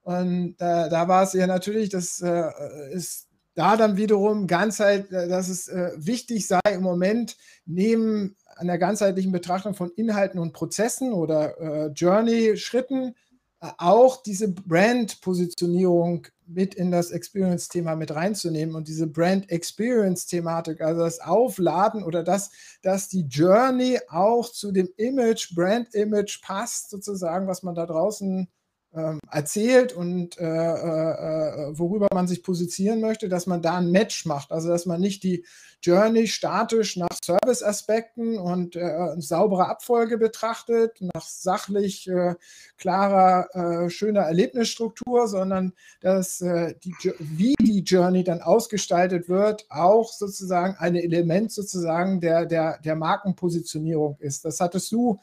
Und 0.04 0.52
äh, 0.60 0.88
da 0.89 1.10
war 1.10 1.24
es 1.24 1.34
ja 1.34 1.46
natürlich, 1.46 1.89
das 1.89 2.22
äh, 2.22 2.50
ist 2.94 3.28
da 3.54 3.76
dann 3.76 3.98
wiederum 3.98 4.48
ganzheit, 4.48 5.12
äh, 5.12 5.28
dass 5.28 5.50
es 5.50 5.68
äh, 5.68 5.92
wichtig 5.98 6.48
sei 6.48 6.62
im 6.72 6.82
Moment 6.82 7.36
neben 7.65 8.38
einer 8.56 8.78
ganzheitlichen 8.78 9.34
Betrachtung 9.34 9.74
von 9.74 9.92
Inhalten 9.92 10.39
und 10.39 10.54
Prozessen 10.54 11.12
oder 11.12 11.89
Journey-Schritten 11.94 13.13
auch 13.60 14.24
diese 14.24 14.50
Brand-Positionierung 14.54 16.28
mit 16.50 16.76
in 16.76 16.92
das 16.92 17.12
Experience-Thema 17.12 17.96
mit 17.96 18.14
reinzunehmen 18.14 18.76
und 18.76 18.88
diese 18.88 19.08
Brand-Experience-Thematik, 19.08 20.82
also 20.82 21.02
das 21.02 21.20
Aufladen 21.20 22.04
oder 22.04 22.24
das, 22.24 22.52
dass 22.82 23.08
die 23.08 23.22
Journey 23.22 24.00
auch 24.10 24.52
zu 24.52 24.72
dem 24.72 24.90
Image, 24.98 25.54
Brand-Image 25.56 26.42
passt, 26.42 26.90
sozusagen, 26.90 27.48
was 27.48 27.64
man 27.64 27.76
da 27.76 27.86
draußen 27.86 28.48
erzählt 28.91 29.93
und 29.93 30.39
äh, 30.39 30.45
äh, 30.45 31.78
worüber 31.78 32.08
man 32.12 32.28
sich 32.28 32.41
positionieren 32.41 33.02
möchte, 33.02 33.30
dass 33.30 33.45
man 33.45 33.62
da 33.62 33.78
ein 33.78 33.91
Match 33.91 34.25
macht. 34.25 34.52
Also 34.52 34.69
dass 34.69 34.86
man 34.86 34.99
nicht 34.99 35.23
die 35.23 35.45
Journey 35.82 36.28
statisch 36.28 36.97
nach 36.97 37.08
Service-Aspekten 37.23 38.38
und 38.38 38.75
äh, 38.75 39.15
sauberer 39.17 39.69
Abfolge 39.69 40.17
betrachtet, 40.17 40.99
nach 40.99 41.25
sachlich 41.25 42.10
äh, 42.10 42.36
klarer, 42.78 43.86
äh, 43.86 43.89
schöner 43.89 44.21
Erlebnisstruktur, 44.21 45.28
sondern 45.28 45.73
dass 46.02 46.41
äh, 46.41 46.73
die, 46.84 46.93
wie 47.19 47.56
die 47.62 47.82
Journey 47.82 48.23
dann 48.23 48.41
ausgestaltet 48.41 49.30
wird, 49.30 49.67
auch 49.69 50.12
sozusagen 50.12 50.75
ein 50.80 50.95
Element 50.95 51.52
sozusagen 51.52 52.19
der, 52.19 52.45
der, 52.45 52.80
der 52.80 52.95
Markenpositionierung 52.95 54.17
ist. 54.19 54.43
Das 54.43 54.60
hattest 54.60 54.91
du 54.91 55.19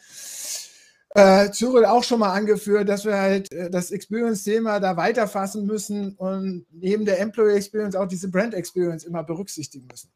äh, 1.16 1.50
Cyril 1.50 1.86
auch 1.86 2.04
schon 2.04 2.20
mal 2.20 2.32
angeführt, 2.32 2.88
dass 2.88 3.04
wir 3.04 3.16
halt 3.16 3.50
äh, 3.52 3.70
das 3.70 3.90
Experience-Thema 3.90 4.80
da 4.80 4.96
weiterfassen 4.96 5.66
müssen 5.66 6.14
und 6.16 6.66
neben 6.70 7.04
der 7.04 7.20
Employee 7.20 7.56
Experience 7.56 7.96
auch 7.96 8.06
diese 8.06 8.30
Brand 8.30 8.54
Experience 8.54 9.04
immer 9.04 9.24
berücksichtigen 9.24 9.86
müssen. 9.90 10.10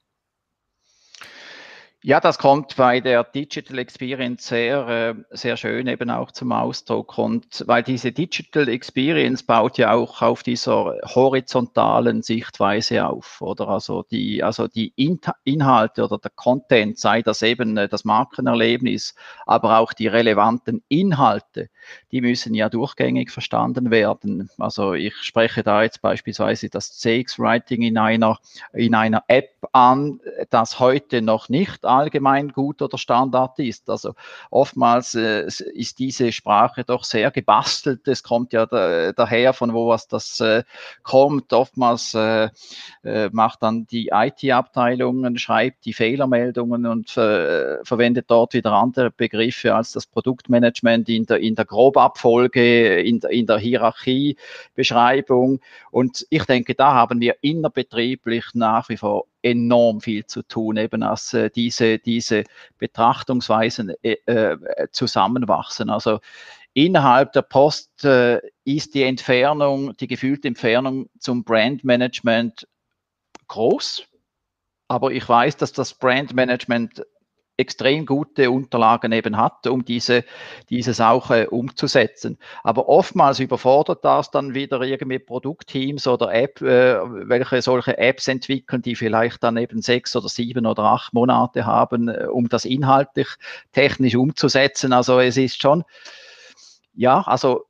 Ja, 2.02 2.18
das 2.18 2.38
kommt 2.38 2.76
bei 2.76 3.00
der 3.00 3.24
Digital 3.24 3.76
Experience 3.76 4.46
sehr, 4.46 4.88
äh, 4.88 5.36
sehr 5.36 5.58
schön 5.58 5.86
eben 5.86 6.08
auch 6.08 6.32
zum 6.32 6.50
Ausdruck. 6.50 7.18
Und 7.18 7.62
weil 7.66 7.82
diese 7.82 8.10
Digital 8.10 8.70
Experience 8.70 9.42
baut 9.42 9.76
ja 9.76 9.92
auch 9.92 10.22
auf 10.22 10.42
dieser 10.42 10.96
horizontalen 11.04 12.22
Sichtweise 12.22 13.06
auf, 13.06 13.42
oder? 13.42 13.68
Also 13.68 14.02
die, 14.10 14.42
also 14.42 14.66
die 14.66 14.94
Inhalte 15.44 16.02
oder 16.02 16.16
der 16.16 16.30
Content, 16.34 16.98
sei 16.98 17.20
das 17.20 17.42
eben 17.42 17.76
äh, 17.76 17.86
das 17.86 18.06
Markenerlebnis, 18.06 19.14
aber 19.44 19.78
auch 19.78 19.92
die 19.92 20.06
relevanten 20.06 20.82
Inhalte, 20.88 21.68
die 22.12 22.22
müssen 22.22 22.54
ja 22.54 22.70
durchgängig 22.70 23.30
verstanden 23.30 23.90
werden. 23.90 24.48
Also 24.56 24.94
ich 24.94 25.16
spreche 25.16 25.62
da 25.62 25.82
jetzt 25.82 26.00
beispielsweise 26.00 26.70
das 26.70 26.98
CX-Writing 26.98 27.82
in 27.82 27.98
einer, 27.98 28.38
in 28.72 28.94
einer 28.94 29.22
App 29.28 29.50
an, 29.72 30.20
das 30.48 30.80
heute 30.80 31.20
noch 31.20 31.50
nicht 31.50 31.84
allgemein 31.90 32.50
gut 32.50 32.83
oder 32.83 32.98
Standard 32.98 33.59
ist. 33.59 33.90
Also 33.90 34.14
oftmals 34.50 35.14
äh, 35.14 35.46
ist 35.46 35.98
diese 35.98 36.33
Sprache 36.33 36.85
doch 36.85 37.05
sehr 37.05 37.31
gebastelt. 37.31 38.07
Es 38.09 38.22
kommt 38.22 38.53
ja 38.53 38.66
da, 38.66 39.12
daher, 39.12 39.53
von 39.53 39.74
wo 39.74 39.88
was 39.88 40.09
das 40.09 40.40
äh, 40.40 40.62
kommt. 41.03 41.53
Oftmals 41.53 42.14
äh, 42.14 42.48
äh 43.03 43.29
macht 43.33 43.62
dann 43.62 43.87
die 43.87 44.11
IT-Abteilung, 44.12 45.37
schreibt 45.37 45.85
die 45.85 45.92
Fehlermeldungen 45.92 46.87
und 46.87 47.16
äh, 47.16 47.85
verwendet 47.85 48.26
dort 48.29 48.55
wieder 48.55 48.72
andere 48.72 49.11
Begriffe 49.11 49.74
als 49.74 49.92
das 49.92 50.07
Produktmanagement 50.07 51.09
in 51.09 51.26
der, 51.26 51.38
in 51.38 51.55
der 51.55 51.64
Grobabfolge, 51.64 53.00
in 53.00 53.20
in 53.29 53.46
der 53.46 53.59
Hierarchiebeschreibung. 53.59 55.61
Und 55.90 56.26
ich 56.31 56.44
denke, 56.44 56.74
da 56.74 56.94
haben 56.94 57.20
wir 57.20 57.37
innerbetrieblich 57.40 58.46
nach 58.55 58.88
wie 58.88 58.96
vor 58.96 59.26
enorm 59.42 60.00
viel 60.00 60.26
zu 60.26 60.42
tun, 60.42 60.76
eben 60.76 61.03
als 61.03 61.33
äh, 61.35 61.50
diese, 61.50 61.98
diese 61.98 62.44
Betrachtungsweisen 62.79 63.94
äh, 64.03 64.16
äh, 64.26 64.88
zusammenwachsen. 64.92 65.90
Also 65.90 66.20
innerhalb 66.74 67.33
der 67.33 67.42
Post 67.42 68.05
äh, 68.05 68.40
ist 68.64 68.94
die 68.94 69.03
Entfernung, 69.03 69.96
die 69.96 70.07
gefühlte 70.07 70.48
Entfernung 70.48 71.09
zum 71.18 71.44
Brandmanagement 71.44 72.68
groß. 73.48 74.05
Aber 74.88 75.12
ich 75.12 75.29
weiß, 75.29 75.57
dass 75.57 75.72
das 75.72 75.94
Brandmanagement 75.94 77.05
extrem 77.61 78.07
gute 78.07 78.51
Unterlagen 78.51 79.12
eben 79.12 79.37
hat, 79.37 79.66
um 79.66 79.85
diese, 79.85 80.25
dieses 80.68 81.01
auch 81.01 81.31
äh, 81.31 81.46
umzusetzen. 81.46 82.38
Aber 82.62 82.88
oftmals 82.88 83.38
überfordert 83.38 84.05
das 84.05 84.31
dann 84.31 84.55
wieder 84.55 84.81
irgendwie 84.81 85.18
Produktteams 85.18 86.07
oder 86.09 86.33
App, 86.33 86.61
äh, 86.62 86.99
welche 87.29 87.62
solche 87.62 87.99
Apps 87.99 88.29
entwickeln, 88.29 88.83
die 88.83 88.96
vielleicht 88.96 89.42
dann 89.42 89.57
eben 89.57 89.83
sechs 89.83 90.16
oder 90.16 90.29
sieben 90.29 90.66
oder 90.66 90.85
acht 90.85 91.12
Monate 91.12 91.66
haben, 91.66 92.09
äh, 92.09 92.27
um 92.27 92.49
das 92.49 92.64
inhaltlich 92.64 93.29
technisch 93.73 94.16
umzusetzen. 94.16 94.92
Also 94.92 95.20
es 95.20 95.37
ist 95.37 95.61
schon, 95.61 95.85
ja, 96.94 97.20
also 97.23 97.66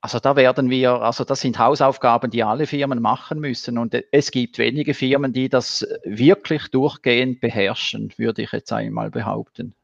also 0.00 0.18
da 0.18 0.36
werden 0.36 0.70
wir, 0.70 0.92
also 0.92 1.24
das 1.24 1.40
sind 1.40 1.58
Hausaufgaben, 1.58 2.30
die 2.30 2.42
alle 2.42 2.66
Firmen 2.66 3.00
machen 3.00 3.40
müssen. 3.40 3.78
Und 3.78 3.96
es 4.12 4.30
gibt 4.30 4.58
wenige 4.58 4.94
Firmen, 4.94 5.32
die 5.32 5.48
das 5.48 5.86
wirklich 6.04 6.68
durchgehend 6.68 7.40
beherrschen, 7.40 8.12
würde 8.16 8.42
ich 8.42 8.52
jetzt 8.52 8.72
einmal 8.72 9.10
behaupten. 9.10 9.74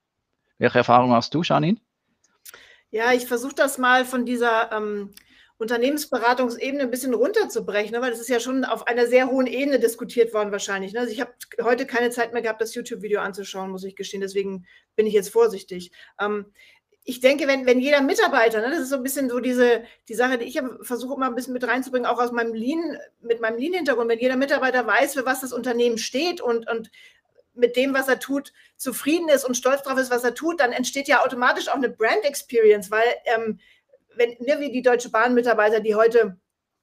Welche 0.59 0.79
Erfahrung 0.79 1.13
hast 1.13 1.35
du, 1.35 1.43
Janine? 1.43 1.79
Ja, 2.91 3.13
ich 3.13 3.27
versuche 3.27 3.55
das 3.55 3.79
mal 3.79 4.05
von 4.05 4.27
dieser 4.27 4.71
ähm, 4.71 5.15
Unternehmensberatungsebene 5.63 6.83
ein 6.83 6.91
bisschen 6.91 7.15
runterzubrechen, 7.15 7.93
ne, 7.93 8.03
weil 8.03 8.11
das 8.11 8.21
ist 8.21 8.29
ja 8.29 8.39
schon 8.39 8.65
auf 8.65 8.87
einer 8.87 9.07
sehr 9.07 9.29
hohen 9.31 9.47
Ebene 9.47 9.79
diskutiert 9.79 10.35
worden 10.35 10.53
wahrscheinlich. 10.53 10.93
Ne? 10.93 11.01
Also 11.01 11.13
ich 11.13 11.21
habe 11.21 11.33
heute 11.63 11.87
keine 11.87 12.11
Zeit 12.11 12.33
mehr 12.33 12.43
gehabt, 12.43 12.61
das 12.61 12.75
YouTube-Video 12.75 13.21
anzuschauen, 13.21 13.71
muss 13.71 13.85
ich 13.85 13.97
gestehen. 13.97 14.21
Deswegen 14.21 14.67
bin 14.95 15.07
ich 15.07 15.15
jetzt 15.15 15.31
vorsichtig. 15.31 15.91
Ähm, 16.21 16.47
ich 17.05 17.21
denke, 17.21 17.49
wenn, 17.49 17.67
wenn 17.67 17.81
jeder 17.81 18.01
Mitarbeiter, 18.01 18.61
ne, 18.61 18.71
das 18.71 18.81
ist 18.81 18.91
so 18.91 18.97
ein 18.97 19.03
bisschen 19.03 19.29
so 19.29 19.41
diese 19.41 19.83
die 20.09 20.15
Sache, 20.15 20.39
die 20.39 20.45
ich 20.45 20.61
versuche 20.83 21.15
immer 21.15 21.27
ein 21.27 21.35
bisschen 21.35 21.53
mit 21.53 21.67
reinzubringen, 21.67 22.07
auch 22.07 22.21
aus 22.21 22.31
meinem 22.31 22.55
Lean, 22.55 22.97
mit 23.21 23.41
meinem 23.41 23.59
Lean-Hintergrund, 23.59 24.09
wenn 24.09 24.21
jeder 24.21 24.37
Mitarbeiter 24.37 24.87
weiß, 24.87 25.15
für 25.15 25.27
was 25.27 25.41
das 25.41 25.53
Unternehmen 25.53 25.99
steht 25.99 26.41
und, 26.41 26.71
und 26.71 26.91
mit 27.55 27.77
dem, 27.77 27.93
was 27.93 28.09
er 28.09 28.21
tut, 28.21 28.53
zufrieden 28.77 29.29
ist 29.29 29.45
und 29.45 29.57
stolz 29.57 29.83
darauf 29.83 29.99
ist, 29.99 30.11
was 30.11 30.25
er 30.25 30.35
tut, 30.35 30.61
dann 30.61 30.73
entsteht 30.73 31.09
ja 31.09 31.25
automatisch 31.25 31.69
auch 31.69 31.75
eine 31.75 31.91
Brand 31.91 32.25
Experience, 32.25 32.91
weil 32.91 33.05
ähm, 33.25 33.59
wenn, 34.15 34.31
ne, 34.39 34.61
wie 34.61 34.71
die 34.71 34.83
Deutsche 34.83 35.11
Bahn-Mitarbeiter, 35.11 35.81
die 35.81 35.95
heute 35.95 36.37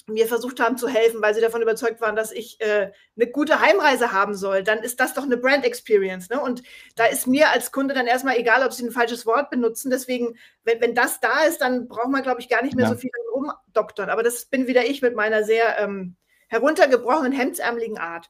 mir 0.10 0.28
versucht 0.28 0.60
haben 0.60 0.78
zu 0.78 0.88
helfen, 0.88 1.22
weil 1.22 1.34
sie 1.34 1.42
davon 1.42 1.62
überzeugt 1.62 2.02
waren, 2.02 2.16
dass 2.16 2.32
ich 2.32 2.60
äh, 2.62 2.92
eine 3.16 3.28
gute 3.32 3.62
Heimreise 3.62 4.12
haben 4.12 4.36
soll, 4.36 4.64
dann 4.64 4.80
ist 4.80 5.00
das 5.00 5.14
doch 5.14 5.24
eine 5.24 5.38
Brand 5.38 5.66
Experience. 5.66 6.30
Ne? 6.30 6.40
Und 6.40 6.64
da 6.96 7.06
ist 7.06 7.28
mir 7.28 7.50
als 7.50 7.72
Kunde 7.72 7.94
dann 7.94 8.08
erstmal 8.08 8.38
egal, 8.38 8.64
ob 8.66 8.74
sie 8.74 8.86
ein 8.86 8.92
falsches 8.92 9.26
Wort 9.26 9.50
benutzen. 9.50 9.90
Deswegen, 9.90 10.38
wenn, 10.64 10.82
wenn 10.82 10.96
das 10.96 11.20
da 11.20 11.44
ist, 11.44 11.62
dann 11.62 11.88
braucht 11.88 12.10
man, 12.10 12.24
glaube 12.24 12.42
ich, 12.42 12.50
gar 12.50 12.64
nicht 12.64 12.76
mehr 12.76 12.86
ja. 12.86 12.92
so 12.92 12.98
viel 12.98 13.12
rumdoktern. 13.34 14.10
Aber 14.10 14.24
das 14.24 14.46
bin 14.46 14.68
wieder 14.68 14.86
ich 14.86 15.02
mit 15.02 15.16
meiner 15.16 15.44
sehr 15.44 15.78
ähm, 15.80 16.16
heruntergebrochenen, 16.48 17.32
hemdsärmeligen 17.32 17.98
Art. 17.98 18.30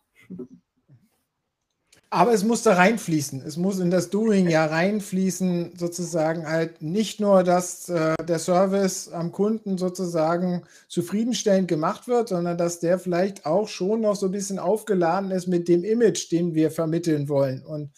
Aber 2.12 2.34
es 2.34 2.43
muss 2.43 2.63
da 2.63 2.74
reinfließen. 2.74 3.43
Es 3.45 3.56
muss 3.56 3.78
in 3.78 3.91
das 3.91 4.10
Doing 4.10 4.50
ja 4.50 4.65
reinfließen, 4.65 5.78
sozusagen 5.78 6.48
halt 6.48 6.82
nicht 6.82 7.19
nur, 7.19 7.43
dass 7.43 7.88
äh, 7.88 8.15
der 8.24 8.39
Service 8.39 9.10
am 9.10 9.32
Kunden 9.32 9.78
sozusagen 9.78 10.63
zufriedenstellend 10.88 11.67
gemacht 11.67 12.08
wird, 12.08 12.30
sondern 12.30 12.58
dass 12.58 12.80
der 12.80 12.98
vielleicht 12.98 13.45
auch 13.45 13.67
schon 13.67 14.02
noch 14.02 14.15
so 14.15 14.26
ein 14.26 14.32
bisschen 14.32 14.58
aufgeladen 14.58 15.30
ist 15.30 15.48
mit 15.48 15.67
dem 15.67 15.84
Image, 15.84 16.32
den 16.32 16.56
wir 16.56 16.72
vermitteln 16.72 17.30
wollen. 17.30 17.63
Und 17.63 17.91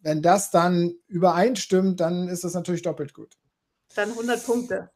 wenn 0.00 0.22
das 0.22 0.52
dann 0.52 0.94
übereinstimmt, 1.08 1.98
dann 1.98 2.28
ist 2.28 2.44
das 2.44 2.54
natürlich 2.54 2.82
doppelt 2.82 3.14
gut. 3.14 3.36
Dann 3.96 4.10
100 4.10 4.46
Punkte. 4.46 4.90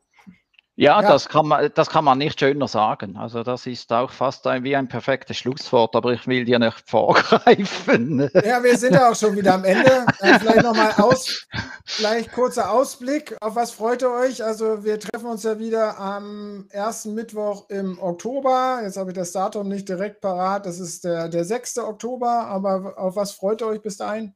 Ja, 0.83 1.01
ja, 1.01 1.09
Das, 1.09 1.29
kann 1.29 1.47
man, 1.47 1.71
das 1.75 1.91
kann 1.91 2.05
man 2.05 2.19
nicht 2.19 2.41
schöner 2.41 2.67
sagen. 2.67 3.17
Also 3.17 3.45
das 3.45 3.67
ist 3.67 3.93
auch 3.93 4.11
fast 4.11 4.49
ein, 4.49 4.65
wie 4.65 4.75
ein 4.75 4.89
perfektes 4.89 5.37
Schlusswort, 5.37 5.95
aber 5.95 6.13
ich 6.13 6.27
will 6.27 6.45
dir 6.45 6.59
nicht 6.59 6.83
vorgreifen. 6.91 8.29
Ja, 8.45 8.61
wir 8.65 8.77
sind 8.77 8.95
ja 8.95 9.09
auch 9.09 9.15
schon 9.15 9.37
wieder 9.37 9.55
am 9.55 9.65
Ende. 9.65 10.07
Äh, 10.19 10.41
vielleicht 10.41 10.65
nochmal 10.65 10.93
aus, 10.99 11.47
vielleicht 11.85 12.33
kurzer 12.33 12.73
Ausblick. 12.73 13.37
Auf 13.41 13.55
was 13.55 13.71
freut 13.71 14.03
ihr 14.03 14.11
euch? 14.11 14.43
Also 14.43 14.83
wir 14.83 14.99
treffen 14.99 15.27
uns 15.27 15.45
ja 15.45 15.61
wieder 15.61 16.01
am 16.01 16.67
ersten 16.71 17.15
Mittwoch 17.15 17.71
im 17.71 18.01
Oktober. 18.01 18.81
Jetzt 18.83 18.97
habe 18.97 19.11
ich 19.11 19.17
das 19.17 19.31
Datum 19.31 19.69
nicht 19.69 19.89
direkt 19.89 20.21
parat. 20.21 20.67
Das 20.67 20.81
ist 20.81 21.05
der, 21.05 21.29
der 21.29 21.45
6. 21.45 21.79
Oktober. 21.79 22.47
Aber 22.47 22.95
auf 22.97 23.15
was 23.15 23.31
freut 23.31 23.63
ihr 23.63 23.69
euch 23.69 23.83
bis 23.83 23.99
dahin? 23.99 24.35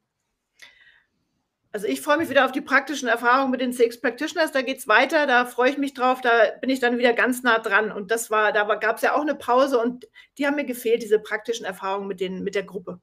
Also 1.76 1.88
ich 1.88 2.00
freue 2.00 2.16
mich 2.16 2.30
wieder 2.30 2.46
auf 2.46 2.52
die 2.52 2.62
praktischen 2.62 3.06
Erfahrungen 3.06 3.50
mit 3.50 3.60
den 3.60 3.74
CX 3.74 4.00
Practitioners. 4.00 4.50
Da 4.50 4.62
geht 4.62 4.78
es 4.78 4.88
weiter, 4.88 5.26
da 5.26 5.44
freue 5.44 5.68
ich 5.68 5.76
mich 5.76 5.92
drauf, 5.92 6.22
da 6.22 6.30
bin 6.58 6.70
ich 6.70 6.80
dann 6.80 6.96
wieder 6.96 7.12
ganz 7.12 7.42
nah 7.42 7.58
dran. 7.58 7.92
Und 7.92 8.10
das 8.10 8.30
war, 8.30 8.50
da 8.54 8.64
gab 8.76 8.96
es 8.96 9.02
ja 9.02 9.14
auch 9.14 9.20
eine 9.20 9.34
Pause 9.34 9.78
und 9.78 10.08
die 10.38 10.46
haben 10.46 10.56
mir 10.56 10.64
gefehlt, 10.64 11.02
diese 11.02 11.18
praktischen 11.18 11.66
Erfahrungen 11.66 12.08
mit, 12.08 12.18
den, 12.18 12.42
mit 12.42 12.54
der 12.54 12.62
Gruppe. 12.62 12.98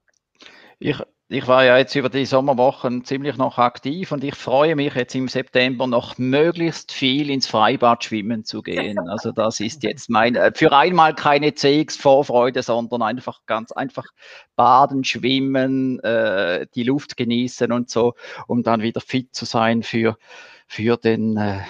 Ich, 0.80 1.00
ich 1.30 1.48
war 1.48 1.64
ja 1.64 1.78
jetzt 1.78 1.96
über 1.96 2.10
die 2.10 2.26
Sommerwochen 2.26 3.06
ziemlich 3.06 3.38
noch 3.38 3.58
aktiv 3.58 4.12
und 4.12 4.24
ich 4.24 4.36
freue 4.36 4.76
mich 4.76 4.94
jetzt 4.94 5.16
im 5.16 5.28
September 5.28 5.88
noch 5.88 6.18
möglichst 6.18 6.92
viel 6.92 7.30
ins 7.30 7.48
Freibad 7.48 8.04
schwimmen 8.04 8.44
zu 8.44 8.62
gehen. 8.62 9.00
Also 9.14 9.32
das 9.32 9.60
ist 9.60 9.84
jetzt 9.84 10.10
mein, 10.10 10.36
äh, 10.36 10.52
für 10.54 10.72
einmal 10.72 11.14
keine 11.16 11.54
CX-Vorfreude, 11.54 12.62
sondern 12.64 13.02
einfach 13.02 13.42
ganz 13.46 13.72
einfach 13.72 14.06
baden, 14.56 15.04
schwimmen, 15.04 16.00
äh, 16.02 16.68
die 16.76 16.84
Luft 16.84 17.16
genießen 17.16 17.72
und 17.72 17.90
so, 17.90 18.16
um 18.48 18.64
dann 18.64 18.82
wieder 18.82 19.02
fit 19.02 19.34
zu 19.34 19.46
sein 19.46 19.84
für, 19.84 20.18
für 20.68 20.98
den, 20.98 21.38
äh, 21.38 21.62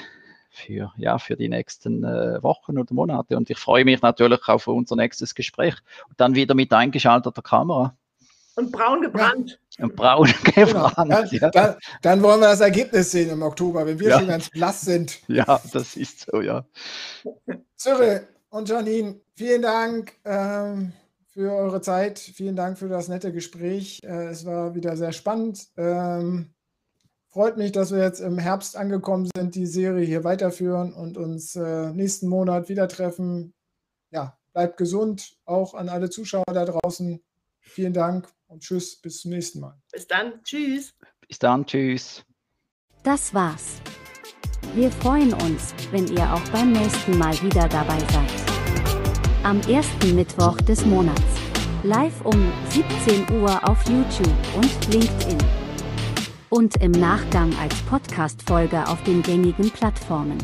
für, 0.49 0.93
ja, 0.97 1.17
für 1.17 1.35
die 1.35 1.49
nächsten 1.49 2.03
äh, 2.03 2.41
Wochen 2.43 2.77
oder 2.77 2.93
Monate. 2.93 3.37
Und 3.37 3.49
ich 3.49 3.57
freue 3.57 3.85
mich 3.85 4.01
natürlich 4.01 4.47
auf 4.47 4.67
unser 4.67 4.95
nächstes 4.95 5.35
Gespräch 5.35 5.75
und 6.09 6.19
dann 6.19 6.35
wieder 6.35 6.55
mit 6.55 6.71
eingeschalteter 6.73 7.41
Kamera. 7.41 7.95
Und 8.55 8.71
braun 8.71 9.01
gebrannt. 9.01 9.59
Ja. 9.77 9.85
Und 9.85 9.95
braun 9.95 10.27
gebrannt. 10.43 10.55
Genau. 10.55 10.89
Dann, 10.95 11.27
ja. 11.27 11.49
dann, 11.49 11.75
dann, 12.01 12.21
wollen 12.21 12.39
wir 12.39 12.49
das 12.49 12.61
Ergebnis 12.61 13.11
sehen 13.11 13.29
im 13.31 13.41
Oktober, 13.41 13.85
wenn 13.85 13.99
wir 13.99 14.09
ja. 14.09 14.19
schon 14.19 14.27
ganz 14.27 14.49
blass 14.49 14.81
sind. 14.81 15.19
Ja, 15.27 15.59
das 15.71 15.95
ist 15.95 16.27
so, 16.31 16.41
ja. 16.41 16.65
Cyril 17.75 18.27
und 18.49 18.69
Janine, 18.69 19.19
vielen 19.35 19.63
Dank 19.63 20.13
ähm, 20.25 20.93
für 21.33 21.51
eure 21.51 21.81
Zeit. 21.81 22.19
Vielen 22.19 22.55
Dank 22.55 22.77
für 22.77 22.87
das 22.87 23.07
nette 23.07 23.31
Gespräch. 23.33 23.99
Äh, 24.03 24.27
es 24.27 24.45
war 24.45 24.75
wieder 24.75 24.95
sehr 24.95 25.11
spannend. 25.11 25.67
Ähm, 25.77 26.53
freut 27.29 27.57
mich, 27.57 27.71
dass 27.71 27.91
wir 27.91 28.03
jetzt 28.03 28.19
im 28.19 28.37
Herbst 28.37 28.77
angekommen 28.77 29.27
sind, 29.35 29.55
die 29.55 29.65
Serie 29.65 30.05
hier 30.05 30.23
weiterführen 30.23 30.93
und 30.93 31.17
uns 31.17 31.55
äh, 31.55 31.91
nächsten 31.91 32.27
Monat 32.27 32.69
wieder 32.69 32.87
treffen. 32.87 33.55
Ja, 34.11 34.37
bleibt 34.53 34.77
gesund, 34.77 35.35
auch 35.45 35.73
an 35.73 35.89
alle 35.89 36.11
Zuschauer 36.11 36.45
da 36.45 36.65
draußen. 36.65 37.19
Vielen 37.63 37.93
Dank 37.93 38.27
und 38.47 38.61
tschüss, 38.61 38.99
bis 39.01 39.21
zum 39.21 39.31
nächsten 39.31 39.61
Mal. 39.61 39.75
Bis 39.91 40.05
dann, 40.05 40.43
tschüss. 40.43 40.93
Bis 41.27 41.39
dann, 41.39 41.65
tschüss. 41.65 42.23
Das 43.03 43.33
war's. 43.33 43.81
Wir 44.75 44.91
freuen 44.91 45.33
uns, 45.33 45.73
wenn 45.91 46.07
ihr 46.07 46.31
auch 46.33 46.43
beim 46.49 46.71
nächsten 46.71 47.17
Mal 47.17 47.33
wieder 47.41 47.67
dabei 47.67 47.99
seid. 47.99 48.31
Am 49.43 49.59
ersten 49.61 50.15
Mittwoch 50.15 50.57
des 50.57 50.85
Monats. 50.85 51.21
Live 51.83 52.23
um 52.25 52.51
17 52.69 53.41
Uhr 53.41 53.67
auf 53.67 53.83
YouTube 53.89 54.55
und 54.55 54.93
LinkedIn. 54.93 55.37
Und 56.49 56.75
im 56.81 56.91
Nachgang 56.91 57.53
als 57.57 57.75
Podcast-Folge 57.83 58.87
auf 58.87 59.03
den 59.03 59.21
gängigen 59.21 59.69
Plattformen. 59.71 60.37